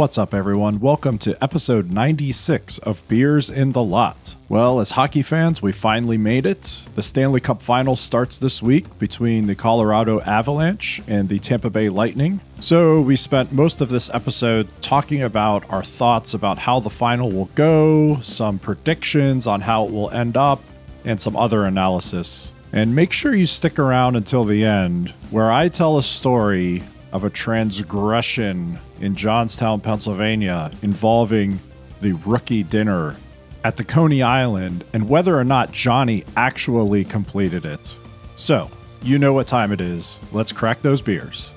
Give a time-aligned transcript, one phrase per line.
[0.00, 0.80] What's up, everyone?
[0.80, 4.34] Welcome to episode 96 of Beers in the Lot.
[4.48, 6.88] Well, as hockey fans, we finally made it.
[6.94, 11.90] The Stanley Cup final starts this week between the Colorado Avalanche and the Tampa Bay
[11.90, 12.40] Lightning.
[12.60, 17.30] So, we spent most of this episode talking about our thoughts about how the final
[17.30, 20.62] will go, some predictions on how it will end up,
[21.04, 22.54] and some other analysis.
[22.72, 27.24] And make sure you stick around until the end, where I tell a story of
[27.24, 31.60] a transgression in Johnstown, Pennsylvania, involving
[32.00, 33.16] the rookie dinner
[33.64, 37.96] at the Coney Island and whether or not Johnny actually completed it.
[38.36, 38.70] So,
[39.02, 40.20] you know what time it is.
[40.32, 41.52] Let's crack those beers.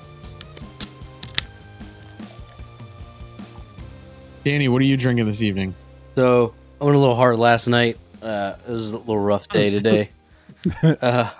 [4.44, 5.74] Danny, what are you drinking this evening?
[6.16, 7.98] So I went a little hard last night.
[8.20, 10.10] Uh, it was a little rough day today.
[10.82, 11.30] uh,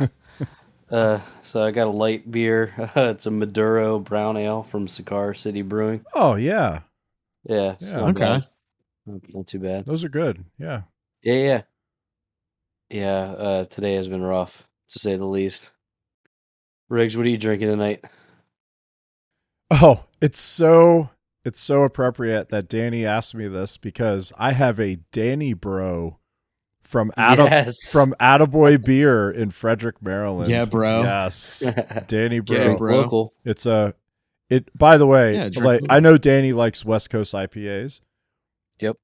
[0.91, 2.75] uh, so I got a light beer.
[2.97, 6.05] it's a Maduro brown ale from Cigar City Brewing.
[6.15, 6.81] Oh, yeah.
[7.45, 7.77] Yeah.
[7.81, 8.21] Yeah, okay.
[8.21, 8.49] bad.
[9.07, 9.87] Not too bad.
[9.87, 10.45] Those are good.
[10.59, 10.83] Yeah.
[11.23, 11.63] Yeah, yeah.
[12.91, 15.73] Yeah, uh, today has been rough, to say the least.
[16.89, 18.05] Riggs, what are you drinking tonight?
[19.71, 21.11] Oh, it's so
[21.45, 26.19] it's so appropriate that Danny asked me this because I have a Danny Bro
[26.85, 27.91] from Atta- Yes.
[27.93, 30.51] from Attaboy Beer in Frederick, Maryland.
[30.51, 31.03] Yeah, bro.
[31.03, 31.63] Yes.
[32.07, 32.57] Danny Bro.
[32.57, 32.97] Yeah, bro.
[33.01, 33.35] local.
[33.45, 33.95] It's a
[34.51, 35.87] it by the way, Yeah, like local.
[35.91, 38.01] I know Danny likes West Coast IPAs.
[38.81, 38.97] Yep.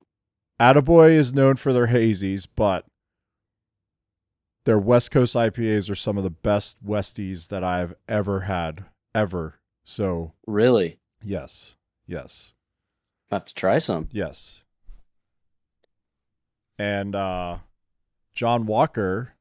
[0.60, 2.84] Attaboy is known for their hazies, but
[4.66, 8.84] their West Coast IPAs are some of the best Westies that I've ever had.
[9.14, 9.58] Ever.
[9.84, 10.98] So Really?
[11.24, 11.74] yes.
[12.06, 12.52] Yes.
[13.30, 14.08] I have to try some.
[14.12, 14.62] Yes.
[16.78, 17.58] And uh
[18.40, 19.34] John Walker,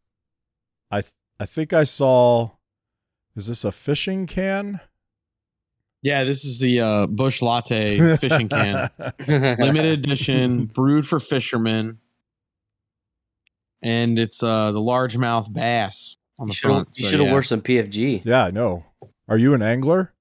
[0.92, 2.50] I th- I think I saw
[3.34, 4.82] is this a fishing can?
[6.02, 8.90] Yeah, this is the uh, Busch Latte fishing can,
[9.30, 12.00] limited edition, brewed for fishermen,
[13.82, 16.90] and it's uh, the largemouth bass on the should front.
[16.98, 17.32] you so, should have yeah.
[17.32, 18.26] wore some PFG.
[18.26, 18.84] yeah, I know.
[19.30, 20.14] Are you an angler?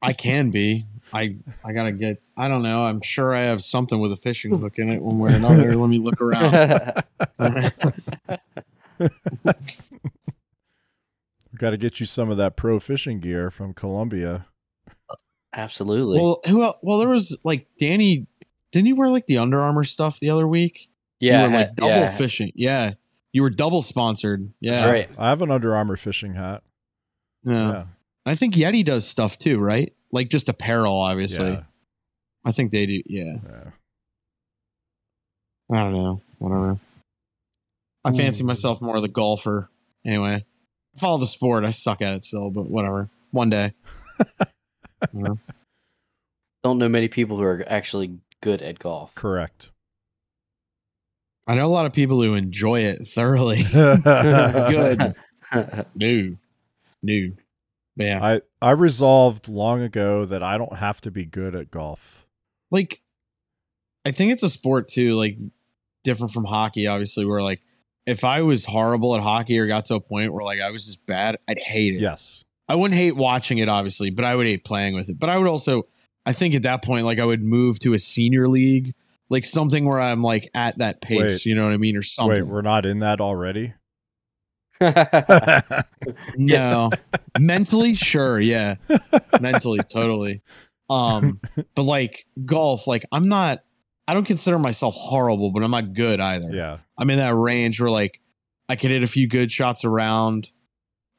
[0.00, 0.86] I can be.
[1.12, 2.20] I I gotta get.
[2.36, 2.84] I don't know.
[2.84, 5.74] I'm sure I have something with a fishing hook in it one way or another.
[5.74, 7.02] Let me look around.
[11.52, 14.46] We got to get you some of that pro fishing gear from Columbia.
[15.54, 16.20] Absolutely.
[16.20, 16.62] well, who?
[16.62, 18.26] el- Well, there was like Danny.
[18.72, 20.88] Didn't you wear like the Under Armour stuff the other week?
[21.20, 22.52] yeah, you were like had- double yeah, fishing.
[22.54, 22.92] Yeah,
[23.32, 24.52] you were double sponsored.
[24.60, 25.10] Yeah, That's right.
[25.16, 26.62] I have an Under Armour fishing hat.
[27.44, 27.72] Yeah.
[27.72, 27.84] Yeah.
[28.26, 29.94] I think Yeti does stuff too, right?
[30.12, 31.50] Like just apparel, obviously.
[31.52, 31.62] Yeah.
[32.44, 33.02] I think they do.
[33.06, 33.34] Yeah.
[33.44, 33.70] yeah.
[35.72, 36.22] I don't know.
[36.38, 36.78] Whatever.
[38.04, 38.46] I fancy Hmm.
[38.48, 39.68] myself more of the golfer.
[40.04, 40.44] Anyway,
[40.94, 41.64] I follow the sport.
[41.64, 43.10] I suck at it still, but whatever.
[43.32, 43.72] One day.
[45.12, 45.38] You know?
[46.64, 49.14] Don't know many people who are actually good at golf.
[49.14, 49.70] Correct.
[51.46, 53.62] I know a lot of people who enjoy it thoroughly.
[53.72, 55.14] Good.
[55.94, 56.38] New.
[57.02, 57.30] No.
[57.96, 58.22] Yeah.
[58.22, 62.26] I I resolved long ago that I don't have to be good at golf.
[62.70, 63.02] like
[64.04, 65.36] I think it's a sport too, like
[66.04, 67.60] different from hockey, obviously, where like
[68.06, 70.86] if I was horrible at hockey or got to a point where like I was
[70.86, 72.00] just bad, I'd hate it.
[72.00, 72.44] Yes.
[72.68, 75.18] I wouldn't hate watching it, obviously, but I would hate playing with it.
[75.18, 75.86] But I would also,
[76.24, 78.94] I think at that point, like I would move to a senior league,
[79.28, 81.46] like something where I'm like at that pace, Wait.
[81.46, 82.44] you know what I mean, or something.
[82.44, 83.74] Wait, we're not in that already.
[86.36, 86.90] no,
[87.38, 88.76] mentally, sure, yeah,
[89.40, 90.42] mentally, totally.
[90.88, 91.40] Um,
[91.74, 93.62] but like golf, like I'm not,
[94.06, 96.50] I don't consider myself horrible, but I'm not good either.
[96.52, 96.78] yeah.
[96.98, 98.20] I'm in that range where like
[98.68, 100.50] I can hit a few good shots around.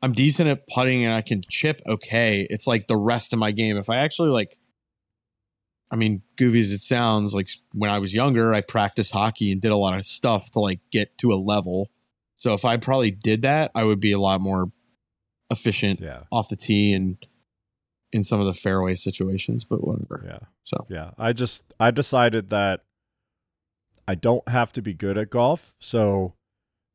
[0.02, 2.48] I'm decent at putting and I can chip okay.
[2.50, 3.78] It's like the rest of my game.
[3.78, 4.58] If I actually like
[5.90, 9.62] I mean, goofy as it sounds, like when I was younger, I practiced hockey and
[9.62, 11.90] did a lot of stuff to like get to a level.
[12.38, 14.72] So if I probably did that, I would be a lot more
[15.50, 16.24] efficient Yeah.
[16.32, 17.18] off the tee and
[18.14, 20.24] in some of the fairway situations, but whatever.
[20.26, 20.40] Yeah.
[20.64, 21.12] So Yeah.
[21.18, 22.84] I just I decided that
[24.08, 25.74] I don't have to be good at golf.
[25.80, 26.34] So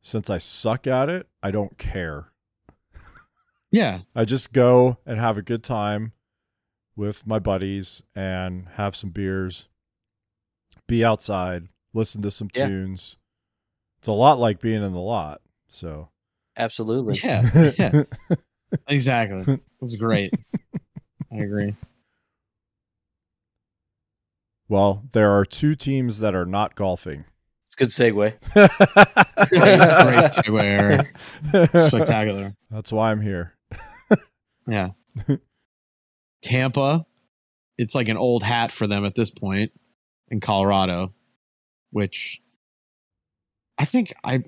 [0.01, 2.29] since I suck at it, I don't care.
[3.71, 6.13] yeah, I just go and have a good time
[6.97, 9.69] with my buddies and have some beers,
[10.87, 12.69] be outside, listen to some Yeah.
[12.69, 13.17] tunes,
[14.03, 15.43] It's a lot like being in the lot.
[15.69, 16.09] So
[16.57, 17.21] Absolutely.
[17.23, 18.03] Yeah, yeah,
[18.89, 19.61] exactly.
[19.81, 20.35] That's great.
[21.33, 21.77] I agree.
[24.69, 27.25] well, there are two teams that are not golfing.
[27.69, 28.35] It's a good segue.
[29.49, 31.17] Great segue, Eric.
[31.89, 32.53] Spectacular.
[32.73, 33.55] That's why I'm here.
[34.67, 34.91] Yeah.
[36.43, 37.07] Tampa,
[37.79, 39.71] it's like an old hat for them at this point
[40.29, 41.15] in Colorado,
[41.93, 42.42] which
[43.79, 44.43] I think I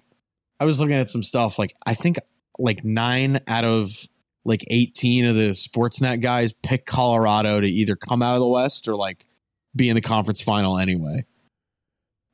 [0.60, 2.18] I was looking at some stuff like I think
[2.58, 4.08] like 9 out of
[4.44, 8.86] like 18 of the Sportsnet guys pick Colorado to either come out of the West
[8.88, 9.26] or like
[9.74, 11.24] be in the conference final anyway.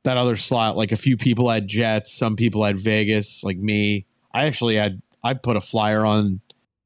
[0.03, 4.05] That other slot, like a few people had Jets, some people had Vegas, like me.
[4.33, 6.41] I actually had I put a flyer on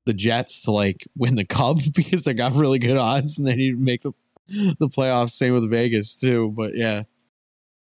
[0.05, 3.55] the Jets to like win the Cup because they got really good odds and they
[3.55, 4.11] need to make the
[4.47, 5.31] the playoffs.
[5.31, 7.03] Same with Vegas too, but yeah,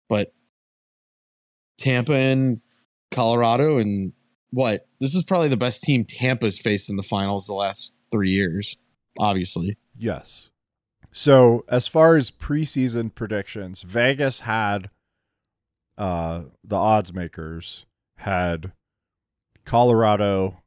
[0.07, 0.33] but
[1.77, 2.61] Tampa and
[3.11, 4.13] Colorado and
[4.51, 8.31] what this is probably the best team Tampa's faced in the finals the last three
[8.31, 8.77] years.
[9.19, 10.49] Obviously, Yes.
[11.11, 14.89] So as far as preseason predictions, Vegas had
[15.97, 17.85] uh the odds makers
[18.17, 18.71] had
[19.65, 20.61] Colorado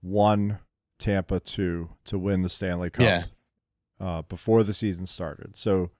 [0.00, 0.58] one,
[0.98, 3.24] Tampa two to win the Stanley Cup Yeah.
[4.00, 5.56] uh, before the season started.
[5.56, 5.90] So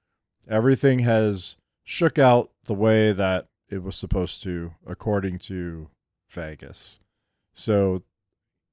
[0.48, 5.88] everything has shook out the way that it was supposed to, according to
[6.30, 7.00] Vegas.
[7.52, 8.02] So,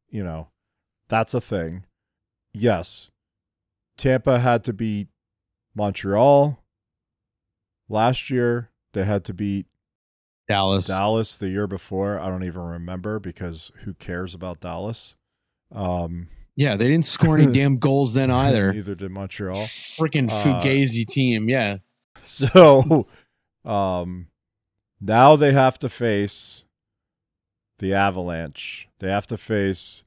[0.09, 0.49] you know,
[1.09, 1.85] that's a thing.
[2.53, 3.09] Yes,
[3.97, 5.07] Tampa had to beat
[5.75, 6.59] Montreal
[7.89, 8.69] last year.
[8.93, 9.67] They had to beat
[10.47, 10.87] Dallas.
[10.87, 12.19] Dallas the year before.
[12.19, 15.15] I don't even remember because who cares about Dallas?
[15.73, 18.73] Um, Yeah, they didn't score any damn goals then either.
[18.73, 19.55] Neither did Montreal.
[19.55, 21.49] Freaking Uh, Fugazi team.
[21.49, 21.77] Yeah.
[22.23, 23.07] So,
[23.65, 24.27] um,
[25.01, 26.63] now they have to face
[27.79, 28.87] the Avalanche.
[28.99, 30.03] They have to face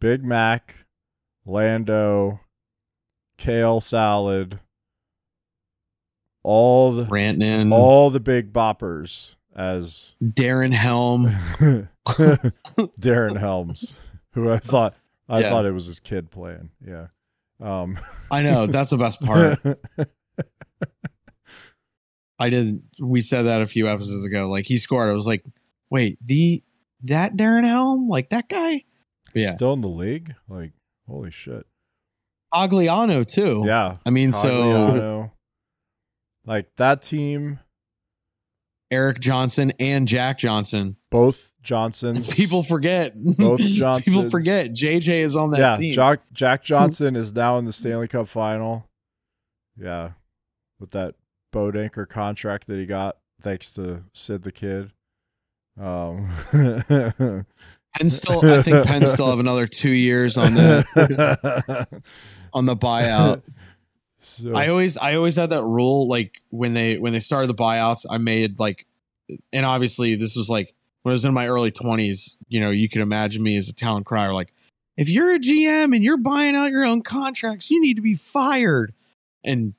[0.00, 0.76] Big Mac,
[1.46, 2.40] Lando,
[3.38, 4.58] Kale Salad,
[6.42, 11.26] all the Rantanen, all the big boppers as Darren Helm.
[12.98, 13.94] Darren Helms,
[14.32, 14.94] who I thought
[15.28, 15.50] I Yeah.
[15.50, 16.70] thought it was his kid playing.
[16.84, 17.06] Yeah.
[17.60, 17.98] Um,
[18.30, 19.60] I know that's the best part.
[22.42, 22.82] I didn't.
[23.00, 24.48] We said that a few episodes ago.
[24.48, 25.08] Like he scored.
[25.08, 25.44] I was like,
[25.90, 26.64] wait, the
[27.04, 28.82] that Darren Helm, like that guy.
[29.32, 30.34] Yeah, Still in the league?
[30.48, 30.72] Like,
[31.08, 31.64] holy shit.
[32.52, 33.62] Cogliano too.
[33.64, 33.94] Yeah.
[34.04, 35.30] I mean, so
[36.44, 37.60] like that team,
[38.90, 40.96] Erik Johnson and Jack Johnson.
[41.10, 42.34] both Johnsons.
[42.34, 43.14] People forget.
[43.16, 44.14] Both Johnsons.
[44.14, 44.72] People forget.
[44.72, 45.92] JJ is on that yeah, team.
[45.92, 48.88] Jack Jack Johnson is now in the Stanley Cup final.
[49.78, 50.10] Yeah.
[50.80, 51.14] With that
[51.52, 54.90] boat anchor contract that he got thanks to Sid the Kid.
[55.80, 56.28] Um
[57.94, 58.44] Penn still.
[58.44, 61.86] I think Penn still have another two years on the
[62.54, 63.42] on the buyout.
[64.18, 67.54] so, I always I always had that rule like when they when they started the
[67.54, 68.86] buyouts I made like
[69.52, 72.88] and obviously this was like when I was in my early 20s you know you
[72.88, 74.52] can imagine me as a town crier like
[74.96, 78.14] if you're a GM and you're buying out your own contracts you need to be
[78.14, 78.94] fired
[79.44, 79.74] and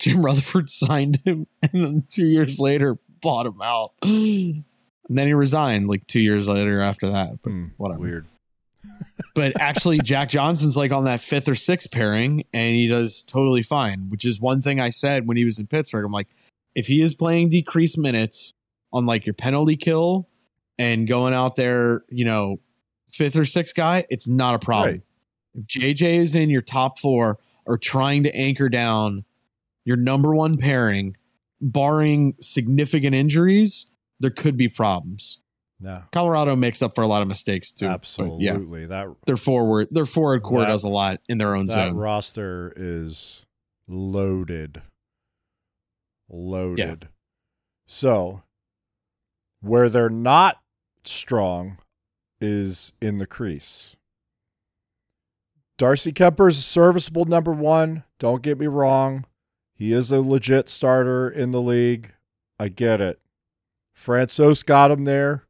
[0.00, 4.64] Jim Rutherford signed him and then 2 years later bought him out and
[5.08, 8.26] then he resigned like 2 years later after that but Hmm, whatever weird.
[9.34, 13.62] but actually Jack Johnson's like on that fifth or sixth pairing and he does totally
[13.62, 16.04] fine, which is one thing I said when he was in Pittsburgh.
[16.04, 16.28] I'm like,
[16.74, 18.54] if he is playing decreased minutes
[18.92, 20.28] on like your penalty kill
[20.78, 22.58] and going out there, you know,
[23.12, 24.90] fifth or sixth guy, it's not a problem.
[24.94, 25.02] Right.
[25.54, 29.24] If JJ is in your top four or trying to anchor down
[29.84, 31.16] your number one pairing,
[31.60, 33.86] barring significant injuries,
[34.20, 35.38] there could be problems.
[35.82, 36.02] No.
[36.12, 37.86] Colorado makes up for a lot of mistakes too.
[37.86, 38.86] but yeah Absolutely.
[38.86, 41.96] That their forward their forward core That- does a lot in their own that zone.
[41.96, 43.46] roster is
[43.88, 44.82] loaded.
[46.28, 47.08] Loaded.
[47.86, 48.42] So,
[49.60, 50.60] where they're not
[51.04, 51.78] strong
[52.40, 53.96] is in the crease.
[55.78, 58.04] Darcy Kuemper's a serviceable number one.
[58.18, 59.24] Don't get me wrong.
[59.80, 62.12] He is a legit starter in the league.
[62.58, 63.18] I get it.
[63.94, 65.46] Francois got him there.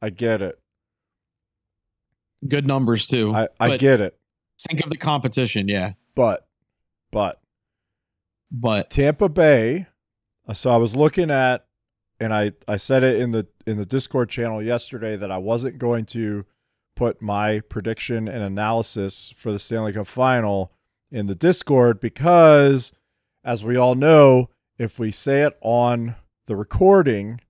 [0.00, 0.58] I get it.
[2.48, 3.34] Good numbers too.
[3.34, 4.18] I, I get it.
[4.58, 5.92] think of the competition, yeah.
[6.14, 6.48] But,
[7.12, 7.42] but
[8.50, 9.86] But Tampa Bay.
[10.48, 11.66] uh, So I was looking at,
[12.18, 15.76] and I I said it in the in the Discord channel yesterday that I wasn't
[15.76, 16.46] going to
[16.96, 20.72] put my prediction and analysis for the Stanley Cup Final
[21.10, 22.94] in the Discord because,
[23.44, 27.40] as we all know, if we say it on the recording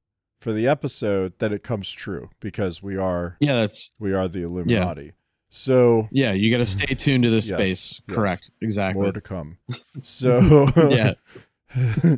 [0.41, 4.43] for the episode, then it comes true because we are Yeah, that's we are the
[4.43, 5.13] Illuminati.
[5.49, 6.33] So yeah.
[6.33, 8.03] You got to stay tuned to this Yes, space.
[8.09, 8.15] yes.
[8.17, 8.51] Correct.
[8.61, 9.03] Exactly.
[9.03, 9.59] more to come.
[10.03, 11.15] So yeah.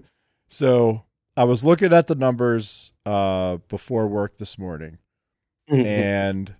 [0.49, 1.05] so
[1.37, 4.99] I was looking at the numbers uh, before work this morning,
[5.69, 6.55] and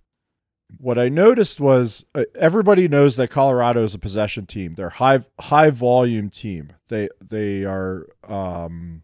[0.79, 4.75] what I noticed was uh, everybody knows that Colorado is a possession team.
[4.75, 6.73] They're high high volume team.
[6.89, 9.03] They they are um,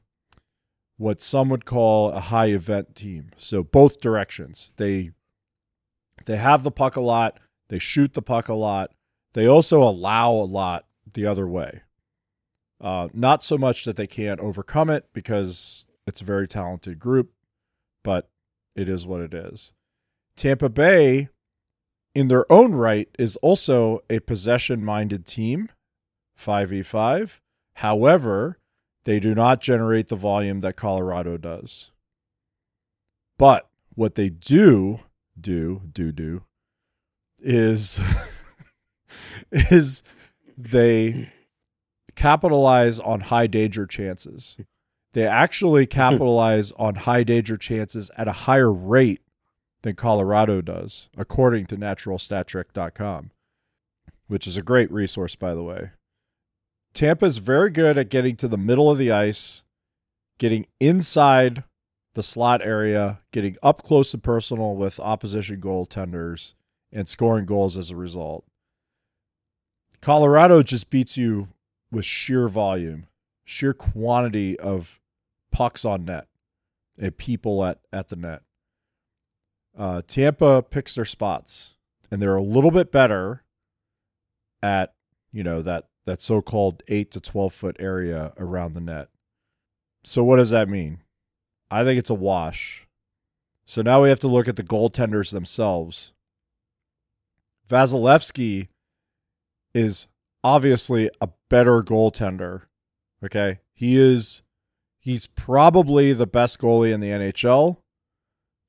[0.97, 3.31] what some would call a high event team.
[3.37, 4.73] So both directions.
[4.77, 5.11] They
[6.27, 7.39] they have the puck a lot.
[7.69, 8.93] They shoot the puck a lot.
[9.33, 11.83] They also allow a lot the other way.
[12.81, 17.33] Uh, not so much that they can't overcome it because it's a very talented group,
[18.03, 18.29] but
[18.75, 19.73] it is what it is.
[20.37, 21.29] Tampa Bay,
[22.15, 25.71] in their own right, is also a possession minded team,
[26.39, 27.41] 5v5.
[27.77, 28.59] However,
[29.05, 31.91] they do not generate the volume that Colorado does.
[33.39, 35.01] But what they do
[35.41, 36.43] do do do
[37.41, 37.99] is
[39.51, 40.03] is
[40.57, 41.33] they
[42.15, 44.59] capitalize on high danger chances.
[45.15, 49.22] They actually capitalize on high danger chances at a higher rate
[49.83, 53.31] than Colorado does, according to naturalstattrick.com,
[54.29, 55.91] which is a great resource, by the way.
[56.95, 59.65] Tampa's very good at getting to the middle of the ice,
[60.39, 61.65] getting inside
[62.15, 66.55] the slot area, getting up close and personal with opposition goaltenders,
[66.93, 68.45] and scoring goals as a result.
[70.01, 71.49] Colorado just beats you
[71.91, 73.07] with sheer volume,
[73.45, 75.01] sheer quantity of
[75.51, 76.27] pucks on net
[76.99, 78.43] and people at, at the net.
[79.77, 81.75] Uh, Tampa picks their spots,
[82.11, 83.43] and they're a little bit better
[84.63, 84.95] at
[85.33, 89.09] you know that that so-called eight to twelve foot area around the net.
[90.05, 90.99] So what does that mean?
[91.71, 92.87] I think it's a wash.
[93.65, 96.13] So now we have to look at the goaltenders themselves.
[97.69, 98.69] Vasilevskiy
[99.73, 100.09] is
[100.45, 102.63] obviously a better goaltender.
[103.25, 103.61] Okay.
[103.75, 104.43] He is
[104.99, 107.79] he's probably the best goalie in the NHL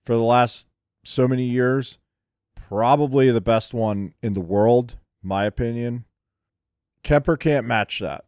[0.05, 0.67] for the last
[1.03, 2.00] so many years.
[2.55, 6.05] Probably the best one in the world, my opinion.
[7.03, 8.25] Kuemper can't match that.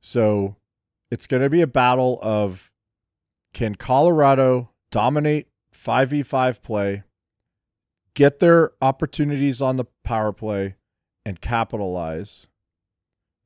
[0.00, 0.56] So
[1.10, 2.70] it's going to be a battle of
[3.52, 7.02] can Colorado dominate 5v5 play,
[8.14, 10.76] get their opportunities on the power play,
[11.24, 12.46] and capitalize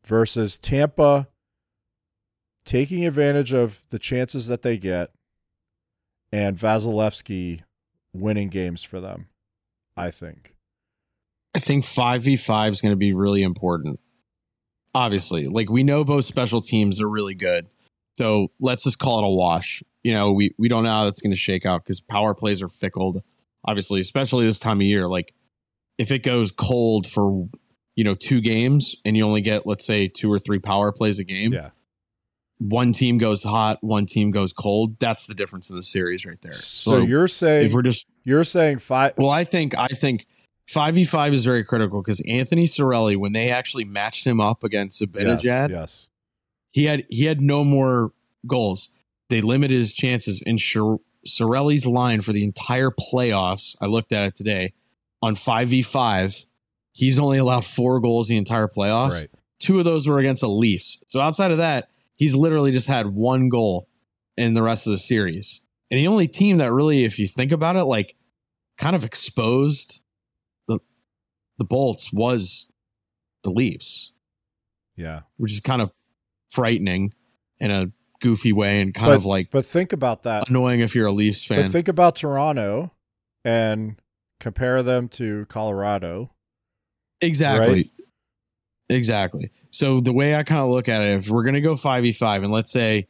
[0.04, 1.28] versus Tampa
[2.64, 5.10] taking advantage of the chances that they get
[6.32, 7.60] and Vasilevskiy
[8.12, 9.28] winning games for them,
[9.96, 10.54] I think.
[11.54, 14.00] I think 5v5 is going to be really important.
[14.94, 17.66] Obviously, like we know both special teams are really good.
[18.18, 19.82] So let's just call it a wash.
[20.02, 22.62] You know, we, we don't know how that's going to shake out because power plays
[22.62, 23.22] are fickle,
[23.64, 25.08] obviously, especially this time of year.
[25.08, 25.34] Like
[25.98, 27.48] if it goes cold for,
[27.96, 31.18] you know, two games and you only get, let's say, two or three power plays
[31.18, 31.70] a game, Yeah.
[32.58, 34.98] One team goes hot, one team goes cold.
[34.98, 36.52] That's the difference in the series right there.
[36.52, 40.26] So, you're saying we're just you're saying five well, I think I think
[40.66, 44.64] five v five is very critical because Anthony Cirelli, when they actually matched him up
[44.64, 46.08] against Zibanejad, yes, yes.
[46.72, 48.12] he had he had no more
[48.46, 48.90] goals.
[49.30, 50.42] They limited his chances.
[50.46, 54.72] And Cirelli's line for the entire playoffs, I looked at it today,
[55.22, 56.44] on five v five,
[56.92, 59.12] he's only allowed four goals the entire playoffs.
[59.12, 59.30] Right.
[59.58, 61.02] Two of those were against the Leafs.
[61.08, 63.88] So outside of that, he's literally just had one goal
[64.36, 65.62] in the rest of the series.
[65.90, 68.14] And the only team that really, if you think about it, like
[68.76, 70.02] kind of exposed
[70.68, 70.78] the
[71.56, 72.70] the Bolts was
[73.42, 74.12] the Leafs,
[74.96, 75.22] Yeah.
[75.38, 75.90] which is kind of
[76.50, 77.14] frightening
[77.58, 80.48] in a goofy way and kind But- of like But think about that.
[80.50, 81.62] annoying if you're a Leafs fan.
[81.62, 82.92] But think about Toronto
[83.44, 84.00] and
[84.40, 86.32] compare them to Colorado.
[87.20, 87.68] Exactly.
[87.74, 87.90] Right?
[88.90, 89.50] Exactly.
[89.70, 92.12] So the way I kind of look at it, if we're gonna go five v
[92.12, 93.06] five, and let's say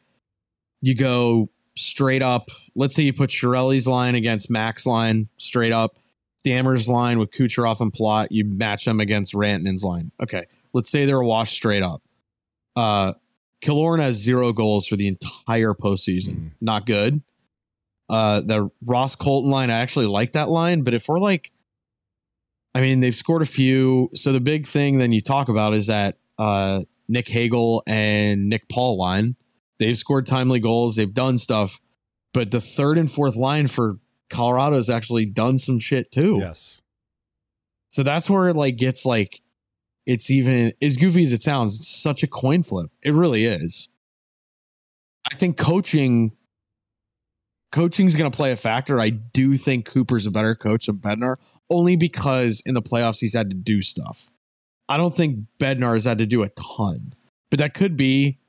[0.81, 5.97] you go straight up, let's say you put Cirelli's line against Max line straight up,
[6.45, 10.11] Stammer's line with Kucherov and Palat, you match them against Rantanen's line.
[10.21, 12.01] Okay, let's say they're a wash straight up.
[12.75, 13.13] Uh,
[13.61, 16.35] Killorn has zero goals for the entire postseason.
[16.35, 16.51] Mhm.
[16.61, 17.21] Not good.
[18.07, 21.51] Uh, the Ross Colton line, I actually like that line, but if we're like
[22.75, 24.11] I mean, they've scored a few.
[24.13, 28.67] So the big thing then you talk about is that uh, Nick Hagel and Nick
[28.69, 29.35] Paul line.
[29.77, 30.95] They've scored timely goals.
[30.95, 31.79] They've done stuff,
[32.33, 33.97] but the third and fourth line for
[34.29, 36.37] Colorado has actually done some shit too.
[36.39, 36.81] Yes.
[37.91, 39.41] So that's where it like gets like
[40.05, 41.75] it's even as goofy as it sounds.
[41.75, 42.89] It's such a coin flip.
[43.03, 43.87] It really is.
[45.31, 46.35] I think coaching
[47.71, 48.99] coaching's going to play a factor.
[48.99, 51.35] I do think Cooper's a better coach than Bednar,
[51.69, 54.27] only because in the playoffs he's had to do stuff.
[54.89, 57.13] I don't think Bednar has had to do a ton,
[57.49, 58.39] but that could be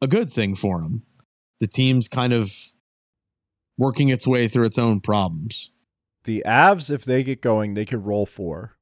[0.00, 1.02] a good thing for him.
[1.60, 2.52] The team's kind of
[3.76, 5.70] working its way through its own problems.
[6.24, 8.76] The Avs, if they get going, they could roll four.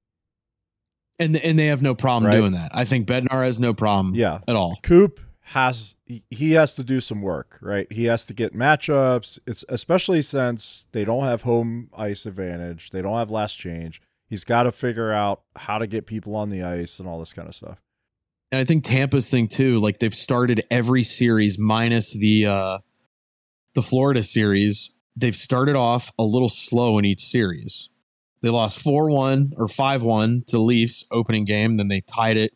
[1.18, 2.36] And and they have no problem Right.
[2.36, 2.70] doing that.
[2.74, 4.40] I think Bednar has no problem Yeah.
[4.46, 4.78] at all.
[4.82, 5.20] Coop
[5.50, 7.90] has he- he has to do some work, right?
[7.90, 9.38] He has to get matchups.
[9.46, 12.90] It's especially since they don't have home ice advantage.
[12.90, 14.02] They don't have last change.
[14.28, 17.32] He's got to figure out how to get people on the ice and all this
[17.32, 17.80] kind of stuff.
[18.50, 22.78] And I think Tampa's thing too, like they've started every series minus the uh
[23.74, 24.90] the Florida series.
[25.16, 27.88] They've started off a little slow in each series.
[28.42, 32.52] They lost 4-1 or 5-1 to Leafs opening game, then they tied it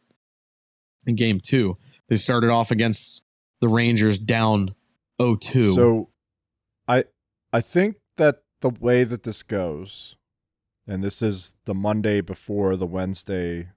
[1.07, 1.77] in game 2.
[2.09, 3.23] They started off against
[3.61, 4.75] the Rangers down
[5.21, 5.75] 0-2.
[5.75, 6.11] So
[6.87, 7.05] I
[7.53, 10.17] I think that the way that this goes,
[10.87, 13.69] and this is the Monday before the Wednesday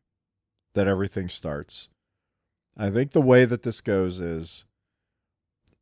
[0.74, 1.90] that everything starts.
[2.78, 4.66] I think the way that this goes is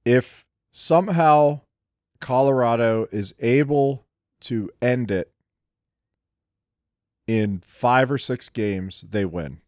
[0.04, 1.62] if somehow
[2.20, 4.06] Colorado is able
[4.42, 5.32] to end it
[7.28, 9.62] in five or six games, they win.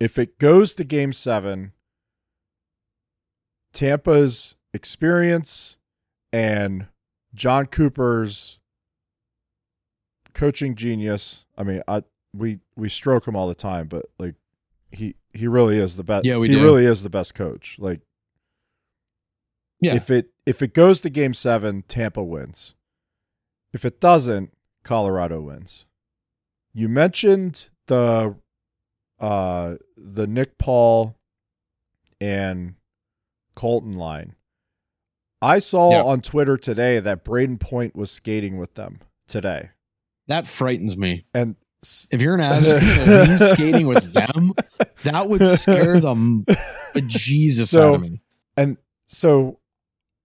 [0.00, 1.72] If it goes to game seven,
[3.72, 5.78] Tampa's experience
[6.32, 6.88] and
[7.34, 8.58] Jon Cooper's
[10.34, 11.44] coaching genius.
[11.56, 12.02] I mean, I
[12.34, 14.34] we we stroke him all the time, but like
[14.90, 16.24] he he really is the best.
[16.24, 16.62] Yeah, we he do.
[16.62, 17.76] really is the best coach.
[17.78, 18.00] Like
[19.80, 19.94] yeah.
[19.94, 22.74] if it if it goes to game 7, Tampa wins.
[23.72, 24.52] If it doesn't,
[24.84, 25.86] Colorado wins.
[26.72, 28.36] You mentioned the
[29.20, 31.16] uh the Nick Paul
[32.20, 32.74] and
[33.54, 34.34] Colton line.
[35.40, 36.02] I saw Yeah.
[36.02, 39.70] on Twitter today that Brayden Point was skating with them today.
[40.28, 41.26] That frightens me.
[41.34, 41.56] And
[42.10, 44.54] If you're an and he's skating with them,
[45.02, 46.44] that would scare them
[47.06, 48.22] Jesus So- out of me.
[48.56, 49.60] and so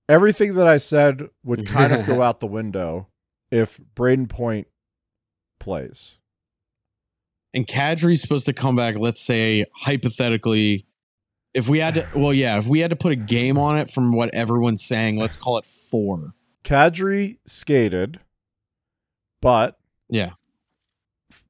[0.07, 3.07] everything that I said would kind of go out the window
[3.51, 4.67] if Brayden Point
[5.59, 6.17] plays.
[7.53, 10.85] and Kadri's supposed to come back, let's say hypothetically,
[11.53, 13.91] if we had to, well, yeah, if we had to put a game on it
[13.91, 16.33] from what everyone's saying, let's call it four.
[16.63, 18.19] Kadri skated,
[19.41, 19.78] but
[20.09, 20.31] Yeah.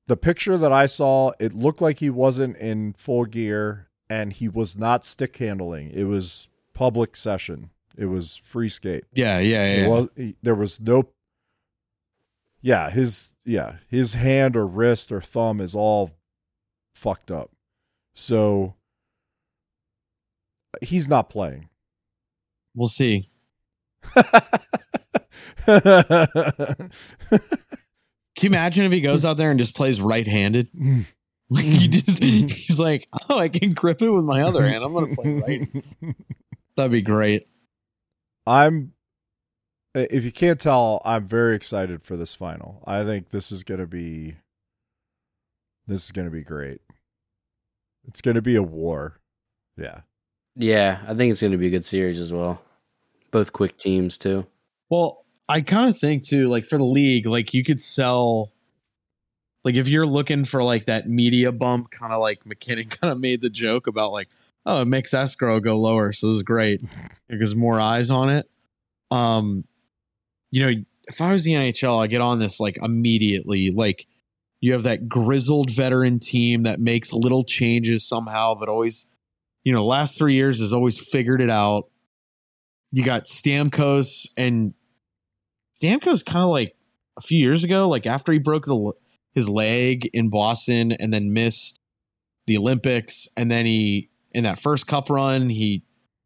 [0.07, 4.49] the picture that I saw, it looked like he wasn't in full gear and he
[4.49, 5.91] was not stick handling.
[5.91, 7.69] It was public session.
[7.97, 9.05] It was free skate.
[9.13, 9.39] Yeah.
[9.39, 9.75] Yeah.
[9.81, 9.87] Yeah.
[9.87, 11.09] was he- there was no
[12.61, 16.11] Yeah, his yeah, his hand or wrist or thumb is all
[16.93, 17.51] fucked up.
[18.13, 18.75] So
[20.81, 21.69] he's not playing.
[22.75, 23.29] We'll see.
[28.39, 30.69] Can you imagine if he goes out there and just plays right handed?
[31.51, 34.83] Like he just, he's like, oh, I can grip it with my other hand.
[34.83, 36.15] I'm going to play right.
[36.75, 37.47] That'd be great.
[38.45, 38.93] I'm
[39.95, 42.83] uh, if you can't tell, I'm very excited for this final.
[42.85, 44.35] I think this is going to be
[45.87, 46.81] this is going to be great.
[48.07, 49.19] It's going to be a war.
[49.75, 50.01] Yeah.
[50.55, 52.61] Yeah, I think it's going to be a good series as well.
[53.31, 54.45] Both quick teams too.
[54.87, 58.53] Well, I kind of think too, like for the league, like you could sell,
[59.63, 63.19] like if you're looking for like that media bump, kind of like MacKinnon kind of
[63.19, 64.29] made the joke about like,
[64.67, 66.81] oh, it makes escrow go lower, so this is great
[67.27, 68.47] because more eyes on it.
[69.09, 69.65] Um,
[70.51, 73.71] you know, if I was the NHL, I get on this like immediately.
[73.71, 74.05] Like
[74.61, 79.07] you have that grizzled veteran team that makes little changes somehow, but always,
[79.63, 81.89] you know, last three years has always figured it out.
[82.91, 84.75] You got Stamkos and
[85.81, 86.75] Stamkos kind of like
[87.17, 88.91] a few years ago, like after he broke the
[89.33, 91.79] his leg in Boston and then missed
[92.47, 95.83] the Olympics, and then he in that first cup run he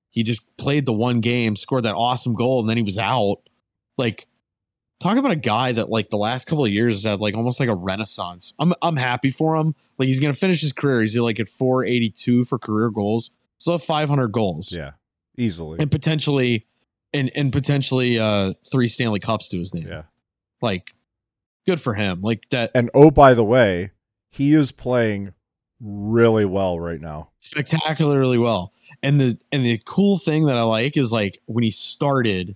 [0.09, 3.37] he just played the one game, scored that awesome goal, and then he was out.
[3.97, 4.27] Like
[4.99, 7.59] talk about a guy that like the last couple of years has had like almost
[7.59, 8.53] like a renaissance.
[8.59, 9.75] I'm I'm happy for him.
[9.97, 11.01] Like he's gonna finish his career.
[11.01, 13.31] He's like at 482 for career goals.
[13.57, 14.91] So 500 goals Yeah.
[15.37, 15.79] Easily.
[15.79, 16.67] and potentially
[17.13, 19.87] and and potentially uh three Stanley Cups to his name.
[19.87, 20.03] yeah.
[20.61, 20.93] Like
[21.65, 22.21] good for him.
[22.21, 23.91] Like that And oh by the way,
[24.31, 25.33] he is playing
[25.81, 27.29] really well right now.
[27.39, 28.71] spectacularly well.
[29.01, 32.55] And the and the cool thing that I like is like when he started,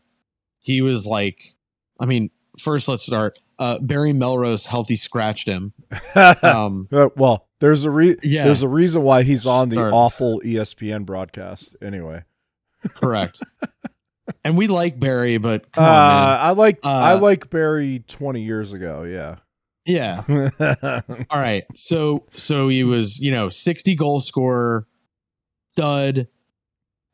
[0.59, 1.55] he was like
[1.99, 3.39] I mean, first let's start.
[3.59, 5.73] Uh Barry Melrose healthy scratched him.
[6.15, 8.45] Um Uh, well, there's a re- Yeah.
[8.45, 9.93] there's a reason why he's on the Start.
[9.93, 12.23] awful ESPN broadcast anyway.
[12.89, 13.41] correct.
[14.43, 15.93] and we like Barry, but come Uh, on.
[16.39, 19.03] I like I Uh, like Barry 20 years ago.
[19.03, 19.35] Yeah.
[19.85, 20.23] Yeah.
[21.29, 21.63] All right.
[21.75, 24.85] So so he was, you know, 60 goal scorer,
[25.73, 26.27] stud.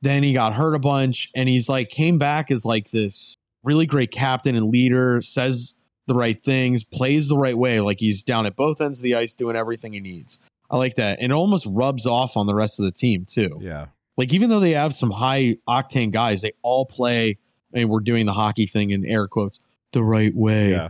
[0.01, 3.85] Then he got hurt a bunch and he's like came back as like this really
[3.85, 5.75] great captain and leader, says
[6.07, 9.15] the right things, plays the right way, like he's down at both ends of the
[9.15, 10.39] ice doing everything he needs.
[10.69, 11.19] I like that.
[11.21, 13.59] And it almost rubs off on the rest of the team too.
[13.61, 13.85] yeah.
[14.17, 17.37] Like even though they have some high octane guys, they all play
[17.73, 19.59] I mean, we're doing the hockey thing in air quotes
[19.93, 20.71] the right way.
[20.71, 20.89] Yeah.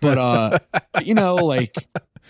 [0.00, 0.58] but uh
[1.04, 1.74] you know like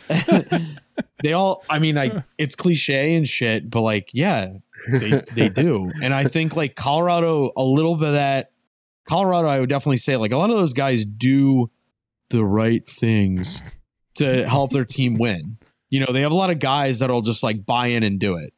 [1.22, 4.52] they all i mean i it's cliche and shit but like yeah
[4.90, 5.90] they they do.
[6.02, 8.52] And i think like colorado a little bit of that
[9.08, 11.70] colorado i would definitely say like a lot of those guys do
[12.30, 13.60] the right things
[14.14, 15.56] to help their team win.
[15.90, 18.36] You know they have a lot of guys that'll just like buy in and do
[18.36, 18.52] it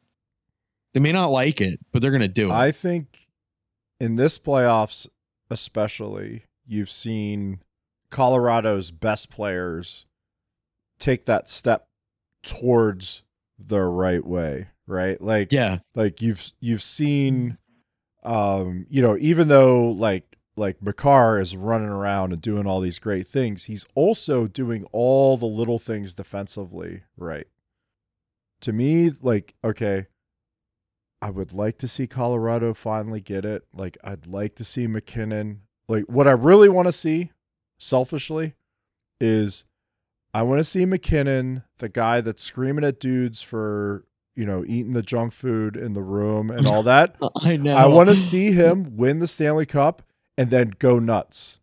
[0.97, 3.27] they may not like it but they're gonna do it I think
[3.99, 5.07] in this playoffs,
[5.49, 7.61] especially, you've seen
[8.09, 10.05] Colorado's best players
[10.99, 11.87] take that step
[12.43, 13.23] towards
[13.59, 15.19] the right way, right?
[15.21, 17.57] Like, yeah like you've you've seen,
[18.23, 22.99] um, you know, even though like like Makar is running around and doing all these
[22.99, 27.47] great things, he's also doing all the little things defensively right.
[28.61, 30.07] To me, like, okay,
[31.21, 33.63] I would like to see Colorado finally get it.
[33.73, 35.61] Like, I'd like to see MacKinnon.
[35.87, 37.31] Like, what I really want to see,
[37.79, 38.53] selfishly,
[39.19, 39.65] is
[40.33, 44.93] I want to see MacKinnon, the guy that's screaming at dudes for, you know, eating
[44.93, 47.15] the junk food in the room and all that.
[47.43, 50.03] i know I want to see him win the Stanley Cup
[50.37, 51.57] and then go nuts.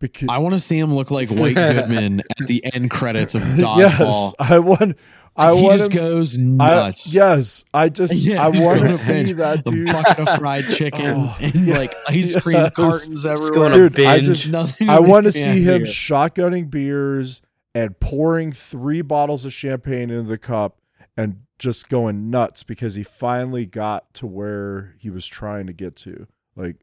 [0.00, 3.42] Because I want to see him look like White Goodman at the end credits of
[3.42, 3.76] Dodgeball.
[3.78, 4.98] yes, I want.
[5.36, 5.98] I he want just him.
[5.98, 7.14] goes I, nuts.
[7.14, 9.86] yes, I just Yeah, I want to see binge that a dude.
[9.92, 12.72] bucket of fried chicken Oh, and like ice cream yes.
[12.74, 13.88] cartons going everywhere.
[13.88, 15.90] to Dude, I just Nothing I want to yeah, see him yeah.
[15.90, 17.40] shotgunning beers
[17.74, 20.78] and pouring three bottles of champagne into the cup
[21.16, 25.96] and just going nuts because he finally got to where he was trying to get
[25.96, 26.26] to.
[26.56, 26.76] Like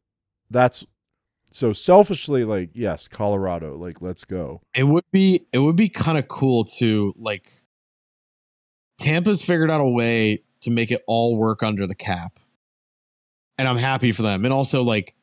[0.50, 0.86] that's
[1.52, 4.62] so selfishly like yes, Colorado, like let's go.
[4.74, 7.52] It would be it would be kind of cool to like
[9.00, 12.40] Tampa's figured out a way to make it all work under the cap.
[13.58, 14.46] And I'm happy for them.
[14.46, 15.16] And also like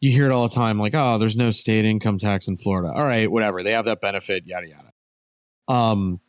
[0.00, 2.92] you hear it all the time like oh there's no state income tax in Florida.
[2.92, 3.62] All right, whatever.
[3.62, 4.92] They have that benefit yada yada.
[5.72, 6.20] Um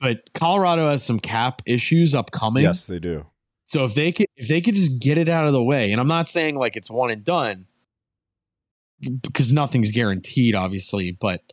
[0.00, 2.64] but Colorado has some cap issues upcoming.
[2.64, 3.26] Yes, they do.
[3.66, 6.00] So if they could if they could just get it out of the way, and
[6.00, 7.66] I'm not saying like it's one and done
[9.00, 11.52] because nothing's guaranteed, obviously, but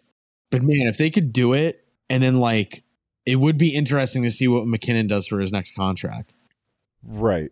[0.51, 2.84] but man, if they could do it and then like
[3.25, 6.33] it would be interesting to see what MacKinnon does for his next contract.
[7.03, 7.51] Right.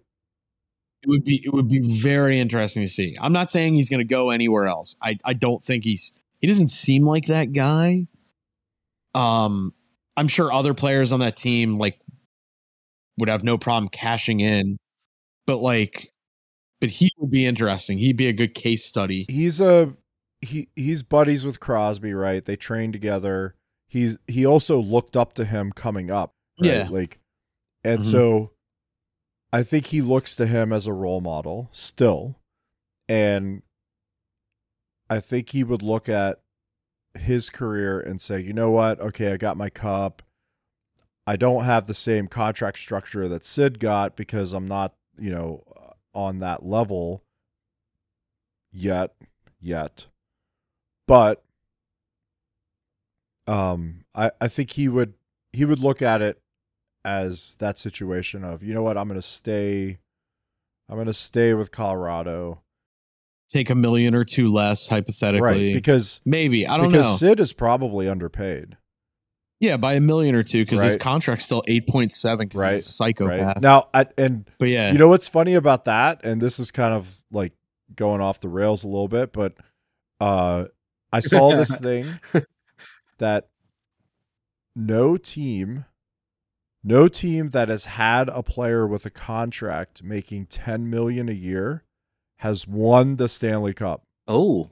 [1.02, 3.16] It would be it would be very interesting to see.
[3.20, 4.96] I'm not saying he's gonna go anywhere else.
[5.02, 8.08] I, I don't think he's he doesn't seem like that guy.
[9.14, 9.74] Um
[10.16, 12.00] I'm sure other players on that team like
[13.18, 14.78] would have no problem cashing in,
[15.46, 16.12] but like,
[16.82, 17.98] but he would be interesting.
[17.98, 19.26] He'd be a good case study.
[19.30, 19.94] he's a
[20.42, 22.44] he he's buddies with Crosby, right?
[22.44, 23.56] They train together.
[23.94, 26.68] He's he also looked up to him coming up, right?
[26.68, 26.88] Yeah.
[26.90, 27.20] Like,
[27.84, 28.04] and Mhm.
[28.04, 28.52] so
[29.52, 32.40] I think he looks to him as a role model still,
[33.08, 33.62] and
[35.12, 36.42] I think he would look at
[37.14, 39.00] his career and say, you know what?
[39.00, 40.24] Okay, I got my cup.
[41.28, 45.64] I don't have the same contract structure that Sid got because I'm not, you know,
[46.16, 47.22] on that level
[48.72, 49.14] yet
[49.62, 50.08] yet
[51.08, 51.44] but
[53.48, 55.14] um i i think he would
[55.52, 56.42] he would look at it
[57.06, 59.98] as that situation of you know what i'm going to stay
[60.90, 62.60] i'm going to stay with colorado
[63.50, 65.42] Take a million or two less, hypothetically.
[65.42, 66.98] right because Maybe I don't know.
[66.98, 67.28] because know.
[67.30, 68.78] sid is probably underpaid
[69.60, 72.74] yeah, by a million or two because his contract's still eight point seven because Right,
[72.76, 73.40] he's a psychopath.
[73.42, 76.26] right now I, and But yeah, You know what's funny about that?
[76.26, 77.54] And this is kind of like
[77.96, 79.54] going off the rails a little bit, but
[80.20, 80.66] uh
[81.12, 82.08] I saw this thing
[83.20, 83.50] that
[84.76, 85.86] no team
[86.86, 91.84] no team that has had a player with a contract making 10 million a year
[92.40, 94.04] has won the Stanley Cup.
[94.28, 94.70] Oh,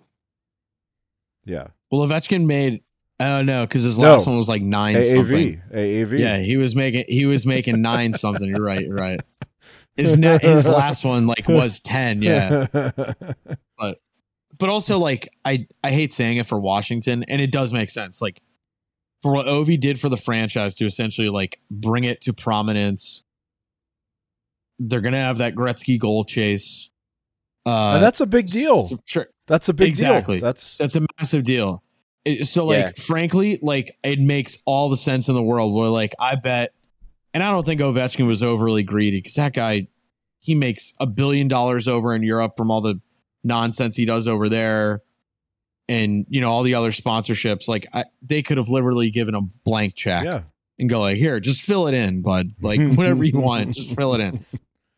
[1.45, 1.67] Yeah.
[1.89, 2.83] well, Ovechkin made.
[3.21, 4.13] Oh no, because his No.
[4.13, 5.61] last one was like nine something.
[5.61, 5.71] AAV.
[5.73, 6.19] AAV.
[6.19, 8.45] Yeah, he was making he was making nine something.
[8.47, 8.81] You're right.
[8.85, 9.21] You're right.
[9.95, 12.21] His ne- his last one like was ten.
[12.21, 12.65] Yeah,
[14.61, 18.21] but also like I I hate saying it for Washington, and it does make sense.
[18.21, 18.41] Like
[19.21, 23.23] for what Ovi did for the franchise to essentially like bring it to prominence.
[24.79, 26.89] They're gonna have that Gretzky goal chase.
[27.65, 28.85] Uh, and that's a big deal.
[29.05, 30.37] so That's a big Exactly.
[30.37, 30.43] deal.
[30.45, 31.83] That's that's a massive deal.
[32.25, 33.03] It- so like Yeah.
[33.03, 35.73] frankly, like it makes all the sense in the world.
[35.73, 36.73] Where like I bet,
[37.33, 39.87] and I don't think Ovechkin was overly greedy because that guy,
[40.39, 42.99] he makes a billion dollars over in Europe from all the
[43.43, 45.01] nonsense he does over there,
[45.89, 47.67] and you know all the other sponsorships.
[47.67, 50.41] Like I, they could have literally given a blank check yeah.
[50.79, 52.53] and go like, here, just fill it in, bud.
[52.61, 54.45] Like whatever you want, just fill it in.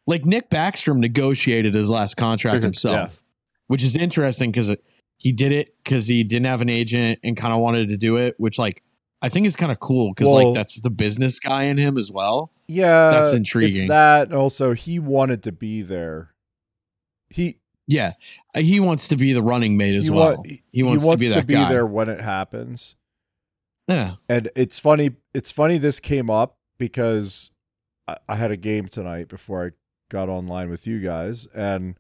[0.06, 3.22] Like Nick Backstrom negotiated his last contract himself,
[3.68, 4.76] which is interesting because
[5.18, 8.18] he did it because he didn't have an agent and kind of wanted to do
[8.18, 8.84] it, which like
[9.22, 11.98] I think is kind of cool because Well- like that's the business guy in him
[11.98, 12.52] as well.
[12.68, 13.12] Yeah.
[13.12, 13.88] That's It's intriguing.
[13.88, 16.34] that also he wanted to be there.
[17.30, 18.14] He Yeah,
[18.56, 20.38] Uh, he wants to be the running mate as he, well.
[20.38, 21.70] wa- he wants, to be that guy.
[21.70, 22.96] there when it happens.
[23.88, 25.12] Yeah, And it's funny.
[25.34, 27.52] It's funny this came up because
[28.08, 29.70] I, I had a game tonight before I
[30.10, 31.96] got online with you guys, and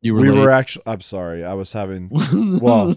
[0.00, 0.20] you were.
[0.22, 0.38] we late.
[0.40, 0.84] were actually.
[0.86, 1.44] I'm sorry.
[1.44, 2.08] I was having.
[2.62, 2.94] well,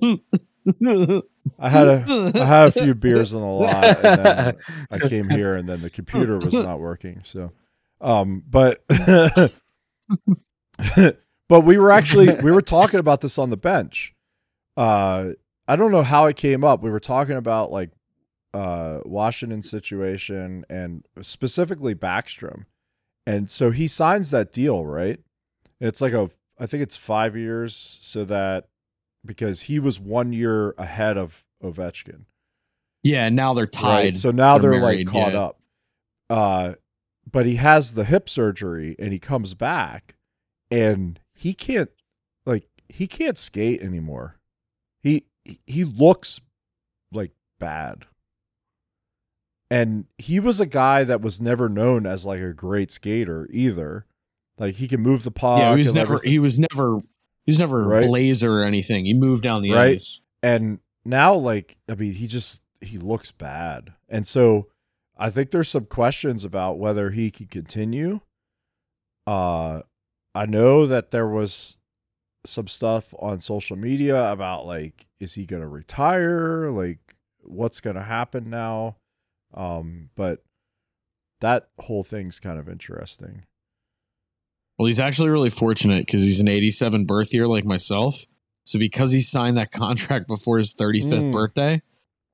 [1.59, 4.55] I had a I had a few beers in the lot, and then
[4.89, 7.19] I came here, and then the computer was not working.
[7.25, 7.51] So,
[7.99, 8.81] um, but
[11.49, 14.13] but we were actually we were talking about this on the bench.
[14.77, 15.31] Uh,
[15.67, 16.81] I don't know how it came up.
[16.81, 17.91] We were talking about like
[18.53, 22.65] uh Washington situation and specifically Backstrom.
[23.27, 25.19] And so he signs that deal, right?
[25.79, 28.67] And it's like a I think it's 5 years so that
[29.25, 32.25] because he was 1 year ahead of Ovechkin.
[33.03, 34.03] yeah, and now they're tied.
[34.05, 34.15] Right?
[34.15, 35.39] So now They're they're, married, like caught yeah.
[35.41, 35.59] up.
[36.29, 36.73] Uh
[37.31, 40.15] but he has the hip surgery and he comes back
[40.71, 41.89] and he can't
[42.45, 44.37] like he can't skate anymore.
[45.01, 45.25] He
[45.65, 46.39] he looks
[47.11, 48.05] like bad.
[49.71, 54.05] And he was a guy that was never known as like a great skater either.
[54.57, 55.59] Like he can move the puck.
[55.59, 56.13] yeah, he was never.
[56.15, 56.31] everything.
[56.31, 56.99] He was never.
[57.45, 58.03] He was never Right.
[58.03, 59.05] a blazer or anything.
[59.05, 59.95] He moved down the Right.
[59.95, 60.21] ice.
[60.43, 64.67] and now like i mean he just he looks bad and so
[65.17, 68.19] i think there's some questions about whether he can continue
[69.25, 69.81] uh
[70.39, 71.77] i know that there was
[72.45, 76.71] some stuff on social media about like is he going to retire?
[76.71, 76.99] Like
[77.41, 78.95] what's going to happen now?
[79.53, 80.41] Um but
[81.41, 83.43] that whole thing's kind of interesting.
[84.77, 88.23] Well, he's actually really fortunate because he's an 87 birth year like myself.
[88.65, 91.31] So because he signed that contract before his 35th Mm.
[91.33, 91.81] birthday,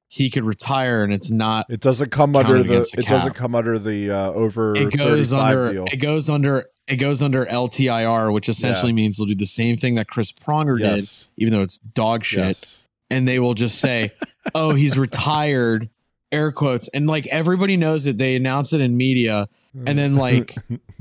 [0.07, 3.55] he could retire and it's not it doesn't come under the the it doesn't come
[3.55, 5.85] under the uh over it goes 35 under deal.
[5.91, 9.95] it goes under it goes under LTIR, which essentially means they'll do the same thing
[9.95, 12.39] that Chris Pronger did, even though it's dog shit.
[12.39, 14.11] yes And they will just say,
[14.55, 15.89] Oh, he's retired,
[16.31, 16.87] air quotes.
[16.89, 18.17] And like everybody knows it.
[18.17, 19.49] They announce it in media
[19.87, 20.55] and then like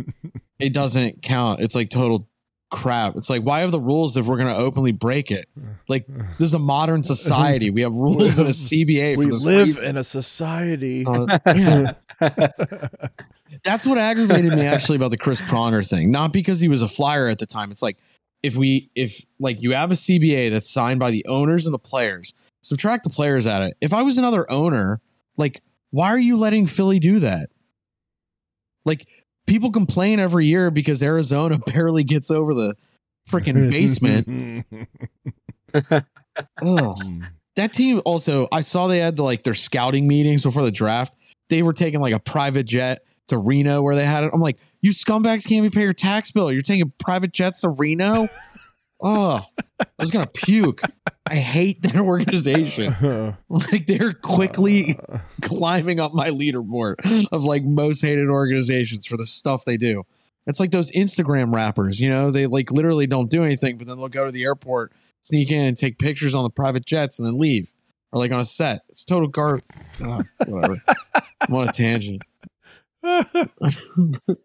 [0.58, 1.60] it doesn't count.
[1.60, 2.28] It's like total
[2.70, 3.14] crap.
[3.16, 5.48] It's like why have the rules if we're gonna openly break it?
[5.86, 6.06] Like
[6.38, 7.68] this is a modern society.
[7.70, 9.16] We have rules in a CBA.
[9.18, 9.84] we for live reason.
[9.84, 11.04] in a society.
[11.06, 11.92] Uh, yeah.
[13.62, 16.10] That's what aggravated me actually about the Chris Pronger thing.
[16.10, 17.70] Not because he was a flyer at the time.
[17.70, 17.96] It's like
[18.42, 21.78] if we if like you have a CBA that's signed by the owners and the
[21.78, 23.76] players, subtract the players at it.
[23.80, 25.00] If I was another owner,
[25.36, 27.50] like why are you letting Philly do that?
[28.84, 29.06] Like
[29.46, 32.76] people complain every year because Arizona barely gets over the
[33.30, 34.66] freaking basement.
[36.62, 36.98] Ugh.
[37.56, 41.14] That team also, I saw they had the, like their scouting meetings before the draft.
[41.48, 44.30] They were taking like a private jet to Reno where they had it.
[44.32, 46.52] I'm like, you scumbags can't even pay your tax bill.
[46.52, 48.28] You're taking private jets to Reno.
[49.06, 49.40] Oh,
[49.80, 50.80] I was gonna puke.
[51.26, 52.94] I hate that organization.
[53.50, 54.98] Like they're quickly
[55.42, 60.04] climbing up my leaderboard of like most hated organizations for the stuff they do.
[60.46, 63.98] It's like those Instagram rappers, you know, they like literally don't do anything, but then
[63.98, 67.26] they'll go to the airport, sneak in and take pictures on the private jets and
[67.26, 67.70] then leave.
[68.12, 68.82] Or like on a set.
[68.88, 69.60] It's total gar
[70.02, 70.80] Ah, whatever.
[71.42, 72.22] I'm on a tangent.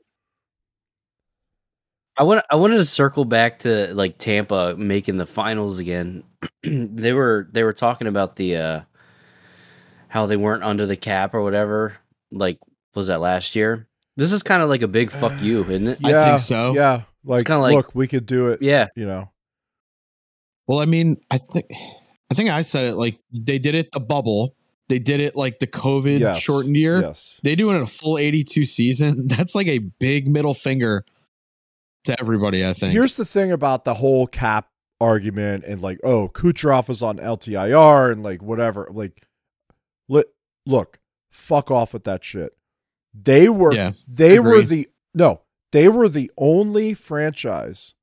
[2.17, 6.23] I want I wanted to circle back to like Tampa making the finals again.
[6.63, 8.81] they were they were talking about the uh
[10.09, 11.95] how they weren't under the cap or whatever.
[12.31, 12.59] Like
[12.95, 13.87] was that last year?
[14.17, 15.99] This is kind of like a big fuck you, isn't it?
[16.03, 16.73] I think so.
[16.73, 18.61] Yeah, like, kinda like- look, we could do it.
[18.61, 18.87] Yeah.
[18.97, 19.31] You know,
[20.67, 21.67] Well, I mean, I think
[22.29, 24.55] I think I said it like they did it the bubble.
[24.89, 26.39] They did it like the COVID yes.
[26.39, 26.99] shortened year.
[26.99, 27.39] Yes.
[27.43, 29.27] They do it in a full 82 season.
[29.27, 31.05] That's like a big middle finger
[32.05, 32.91] to everybody, I think.
[32.91, 34.67] Here's the thing about the whole cap
[34.99, 38.87] argument and like, oh, Kucherov was on LTIR and like whatever.
[38.89, 39.23] Like,
[40.07, 40.23] li-
[40.65, 40.99] look,
[41.29, 42.53] fuck off with that shit.
[43.13, 47.93] They were Yeah, they were the no, they were the only franchise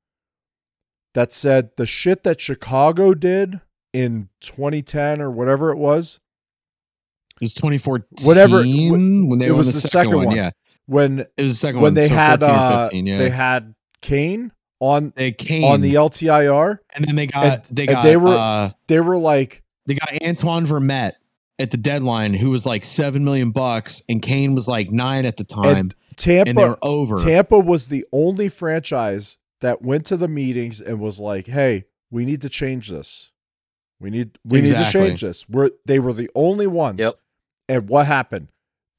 [1.15, 3.61] that said the shit that Chicago did
[3.93, 6.21] in 2010 or whatever it was
[7.37, 8.27] It was 2014.
[8.27, 10.27] Whatever- when they it was the, the second, second one.
[10.29, 10.37] one.
[10.37, 10.51] Yeah,
[10.87, 11.95] when it was the second when one.
[11.95, 13.17] they so had 14 or uh, 15, yeah.
[13.19, 16.79] they had Kane on they came on the LTIR.
[16.95, 20.11] and then they got and- they got they were- uh, They were like, they got
[20.23, 21.15] Antoine Vermette
[21.59, 25.37] at the deadline, who was like seven million bucks, and Kane was like nine at
[25.37, 26.51] the time, and Tampa.
[26.51, 27.17] and they were over.
[27.19, 32.25] Tampa was the only franchise that went to the meetings and was like, "Hey, we
[32.27, 33.31] need to change this.
[34.01, 36.99] We need we need to change this." We're they were the only ones.
[37.01, 37.15] Yep.
[37.69, 38.49] And what happened?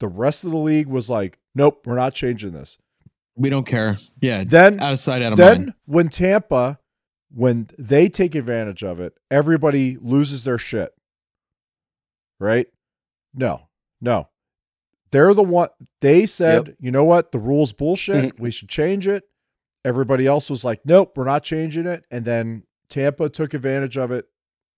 [0.00, 2.78] The rest of the league was like, "Nope, we're not changing this."
[3.40, 3.96] we don't care.
[4.20, 5.74] Yeah, Then out of sight, out of then mind.
[5.86, 6.78] when Tampa
[7.32, 10.92] when they take advantage of it, everybody loses their shit.
[12.40, 12.66] Right?
[13.34, 13.68] No.
[14.00, 14.28] No.
[15.10, 15.68] They're the one
[16.00, 17.32] they said, "You know what?
[17.32, 18.34] The rules bullshit.
[18.34, 18.42] Mm-hmm.
[18.42, 19.24] we should change it."
[19.84, 24.10] Everybody else was like, "Nope, we're not changing it." And then Tampa took advantage of
[24.10, 24.26] it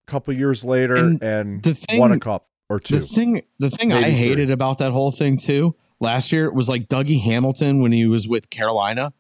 [0.06, 3.00] a couple years later and, And the thing- won a cup or two.
[3.00, 4.18] The thing, the thing I Maybe three.
[4.18, 8.26] hated about that whole thing too last year was like Dougie Hamilton when he was
[8.26, 9.12] with Carolina.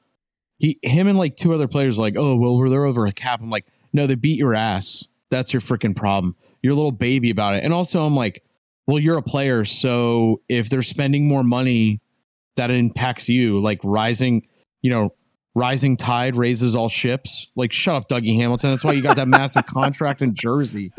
[0.58, 3.40] He, him, and like two other players like, oh well, we're they're over a cap.
[3.42, 5.06] I'm like, no, they beat your ass.
[5.30, 6.36] That's your freaking problem.
[6.62, 7.64] You're a little baby about it.
[7.64, 8.42] And also, I'm like,
[8.86, 12.00] well, you're a player, so if they're spending more money,
[12.56, 13.60] that impacts you.
[13.60, 14.46] Like rising,
[14.82, 15.14] you know,
[15.54, 17.46] rising tide raises all ships.
[17.56, 18.70] Like, shut up, Dougie Hamilton.
[18.70, 20.92] That's why you got that massive contract in Jersey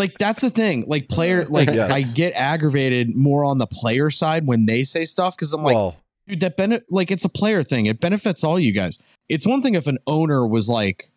[0.00, 0.84] like that's the thing.
[0.86, 1.90] Like player uh, like Yes.
[1.90, 5.94] i get aggravated more on the player side when they say stuff because i'm like
[6.26, 7.86] dude that benefit like it's a player thing.
[7.86, 8.98] It benefits all you guys.
[9.28, 11.10] It's one thing if an owner was like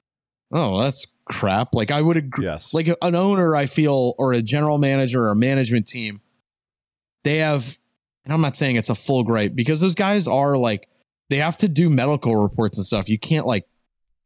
[0.52, 1.74] oh that's crap.
[1.74, 2.74] Like i would agree yes.
[2.74, 6.22] like an owner i feel or a general manager or a management team
[7.24, 7.78] they have
[8.26, 10.90] and i'm not saying it's a full gripe because those guys are like
[11.30, 13.10] they have to do medical reports and stuff.
[13.10, 13.66] You can't like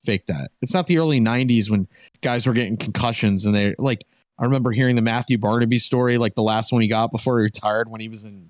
[0.03, 0.51] fake that.
[0.61, 1.87] It's not the early 90s when
[2.21, 4.05] guys were getting concussions and they like
[4.39, 7.43] i remember hearing the matthew barnaby story like the last one he got before he
[7.43, 8.49] retired when he was in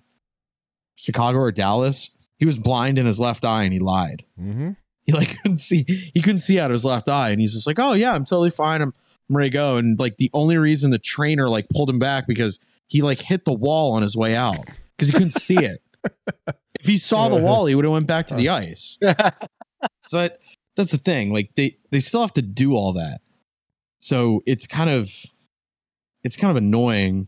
[0.96, 2.12] chicago or dallas.
[2.40, 4.24] He was blind in his left eye and he lied.
[4.40, 4.72] Hmm
[5.08, 7.66] he like couldn't see he couldn't see out of his left eye and he's just
[7.66, 8.82] like oh yeah i'm totally fine.
[8.82, 8.94] I'm,
[9.30, 9.78] I'm ready to go.
[9.78, 13.46] And like the only reason the trainer like pulled him back because he like hit
[13.46, 15.82] the wall on his way out because he couldn't see it.
[16.80, 18.98] If he saw the wall he would have went back to the ice.
[20.06, 20.40] So that,
[20.76, 23.22] that's the thing like they they still have to do all that.
[24.00, 25.10] So it's kind of
[26.28, 27.28] it's kind of annoying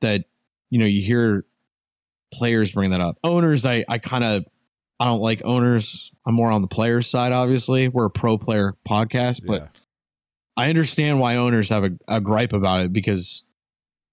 [0.00, 0.24] that
[0.70, 1.44] you know you hear
[2.32, 4.44] players bring that up owners i i kind of
[5.00, 6.12] I don't like owners.
[6.26, 7.88] I'm more on the players side, obviously.
[7.88, 9.68] We're a pro player podcast, but yeah.
[10.56, 13.44] I understand why owners have a, a gripe about it because,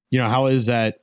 [0.09, 0.99] you know, how is that?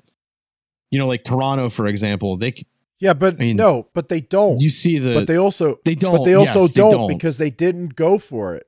[0.90, 2.54] You know, like Toronto, for example, they
[2.98, 4.58] yeah, but I mean, no, but they don't.
[4.58, 7.08] you see the but they also they don't, but they also yes, don't, they don't.
[7.08, 8.66] because they didn't go for it.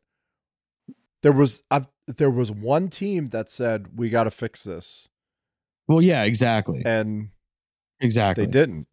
[1.22, 1.80] There was uh,
[2.16, 5.08] there was one team that said we got to fix this,
[5.88, 7.30] well, yeah, exactly, and
[8.00, 8.86] exactly, they didn't.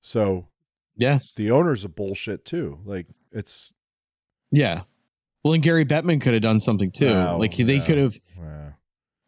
[0.00, 0.46] So
[0.96, 2.78] yeah, the owners of bullshit too.
[2.84, 3.72] Like it's
[4.50, 4.82] yeah.
[5.42, 7.08] Well, and Gary Bettman could have done something too.
[7.08, 7.84] Like they no.
[7.84, 8.20] could have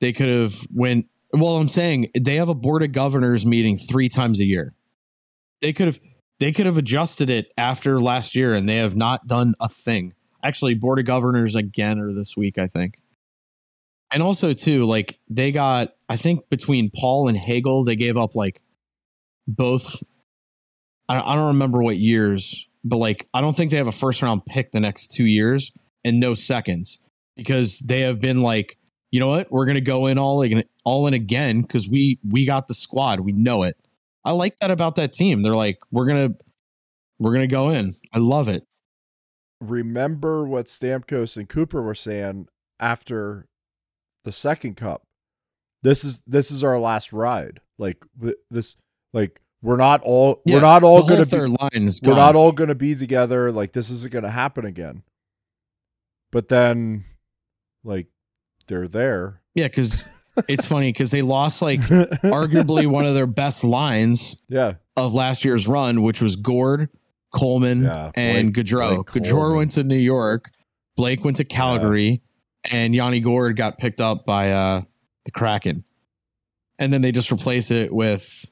[0.03, 4.11] they could have went well i'm saying they have a board of governors meeting three
[4.11, 4.71] times a year
[5.63, 6.01] they could have
[6.41, 10.13] they could have adjusted it after last year and they have not done a thing
[10.43, 12.99] actually board of governors again or this week i think
[14.13, 18.35] and also too like they got i think between paul and hagel they gave up
[18.35, 18.61] like
[19.47, 20.03] both
[21.09, 24.23] i, I don't remember what years but like i don't think they have a first
[24.23, 25.73] round pick the next two years
[26.05, 26.99] and no seconds
[27.37, 28.77] because they have been like
[29.13, 29.53] you know what?
[29.53, 33.21] We're gonna go in all in, all in again because we we got the squad.
[33.21, 33.77] We know it.
[34.25, 35.43] I like that about that team.
[35.43, 36.31] They're like, we're gonna
[37.19, 37.95] we're gonna go in.
[38.13, 38.65] I love it.
[39.63, 42.49] Remember what Stamkos and Cooper were saying
[42.81, 43.47] after
[44.25, 45.03] the second cup.
[45.83, 47.61] This is this is our last ride.
[47.79, 48.05] Like
[48.51, 48.77] this,
[49.13, 52.35] like we're not all Yeah, we're not all gonna be third line is we're not
[52.35, 53.51] all gonna be together.
[53.51, 55.03] Like this isn't gonna happen again.
[56.31, 57.05] But then,
[57.85, 58.07] like
[58.67, 59.41] they're there.
[59.55, 60.05] yeah, because
[60.49, 65.45] it's funny because they lost like arguably one of their best lines yeah, of last
[65.45, 66.89] year's run, which was Gourde,
[67.33, 68.95] Coleman, Yeah, and Blake- Goodrow.
[69.07, 69.57] Blake Goodrow Coleman.
[69.57, 70.51] went to New York.
[70.97, 72.23] Blake went to Calgary,
[72.71, 74.83] and Yanni Gourde got picked up by uh,
[75.25, 75.85] the Kraken.
[76.79, 78.45] And then they just replace it with,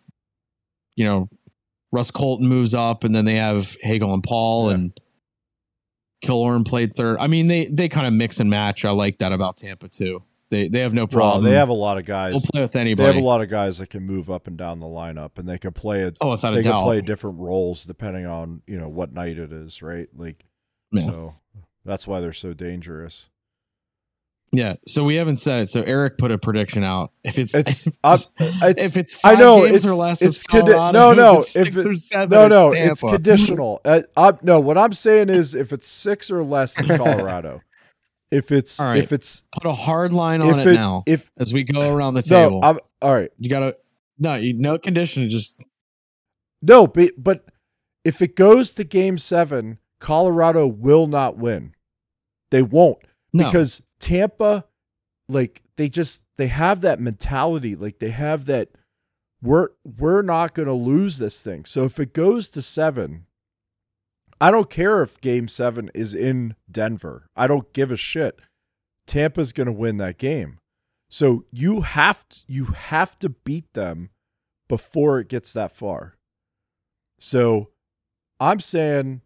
[0.96, 1.28] you know,
[1.92, 4.74] Ross Colton moves up, and then they have Hagel and Paul, Yeah.
[4.74, 5.00] and
[6.24, 7.18] Killorn played third.
[7.18, 8.84] I mean, they they kind of mix and match.
[8.84, 10.22] I like that about Tampa too.
[10.50, 11.44] They they have no well, problem.
[11.44, 12.32] they have a lot of guys.
[12.32, 13.06] They'll play with anybody.
[13.08, 15.48] They have a lot of guys that can move up and down the lineup, and
[15.48, 16.16] they can play it.
[16.20, 16.82] oh, without they a can doubt.
[16.84, 20.08] play different roles depending on you know what night it is, right?
[20.14, 20.44] Like
[20.90, 21.02] Yeah.
[21.02, 21.32] So
[21.84, 23.28] that's why they're so dangerous.
[24.52, 24.74] Yeah.
[24.88, 25.70] So we haven't said it.
[25.70, 27.12] So Eric put a prediction out.
[27.22, 30.42] If it's, It's, if it's, it's if it's I know, it's- or less, it's it's,
[30.42, 32.90] condi- no, no, If it's if six it- or seven, no, it's no, Tampa.
[32.90, 33.80] it's conditional.
[33.84, 37.60] uh, no, what I'm saying is, if it's six or less, it's Colorado.
[38.30, 38.98] If it's All right.
[38.98, 42.14] if it's Put a hard line on it, it now if as we go around
[42.14, 42.60] the no, table.
[42.62, 43.30] I'm all right.
[43.38, 43.76] you gotta
[44.18, 45.28] no, you, no condition.
[45.28, 45.54] Just
[46.62, 47.46] No, but but
[48.04, 51.74] if it goes to Game Seven, Colorado will not win.
[52.50, 52.98] They won't
[53.32, 53.46] no.
[53.46, 54.66] because Tampa,
[55.28, 57.74] like they just they have that mentality.
[57.74, 58.68] Like they have that
[59.42, 61.64] we're we're not going to lose this thing.
[61.64, 63.26] So if it goes to seven,
[64.40, 67.26] I don't care if Game Seven is in Denver.
[67.36, 68.40] I don't give a shit.
[69.06, 70.58] Tampa's going to win that game.
[71.10, 74.10] So you have to, you have to beat them
[74.68, 76.14] before it gets that far.
[77.18, 77.70] So
[78.38, 79.22] I'm saying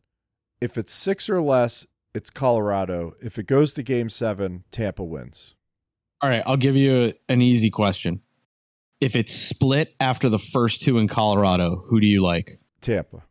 [0.60, 3.12] if it's six or less, it's Colorado.
[3.22, 5.54] If it goes to game seven, Tampa wins.
[6.22, 6.42] all right.
[6.46, 8.22] I'll give you an easy question.
[9.00, 12.52] If it's split after the first two in Colorado, who do you like?
[12.80, 13.24] Tampa.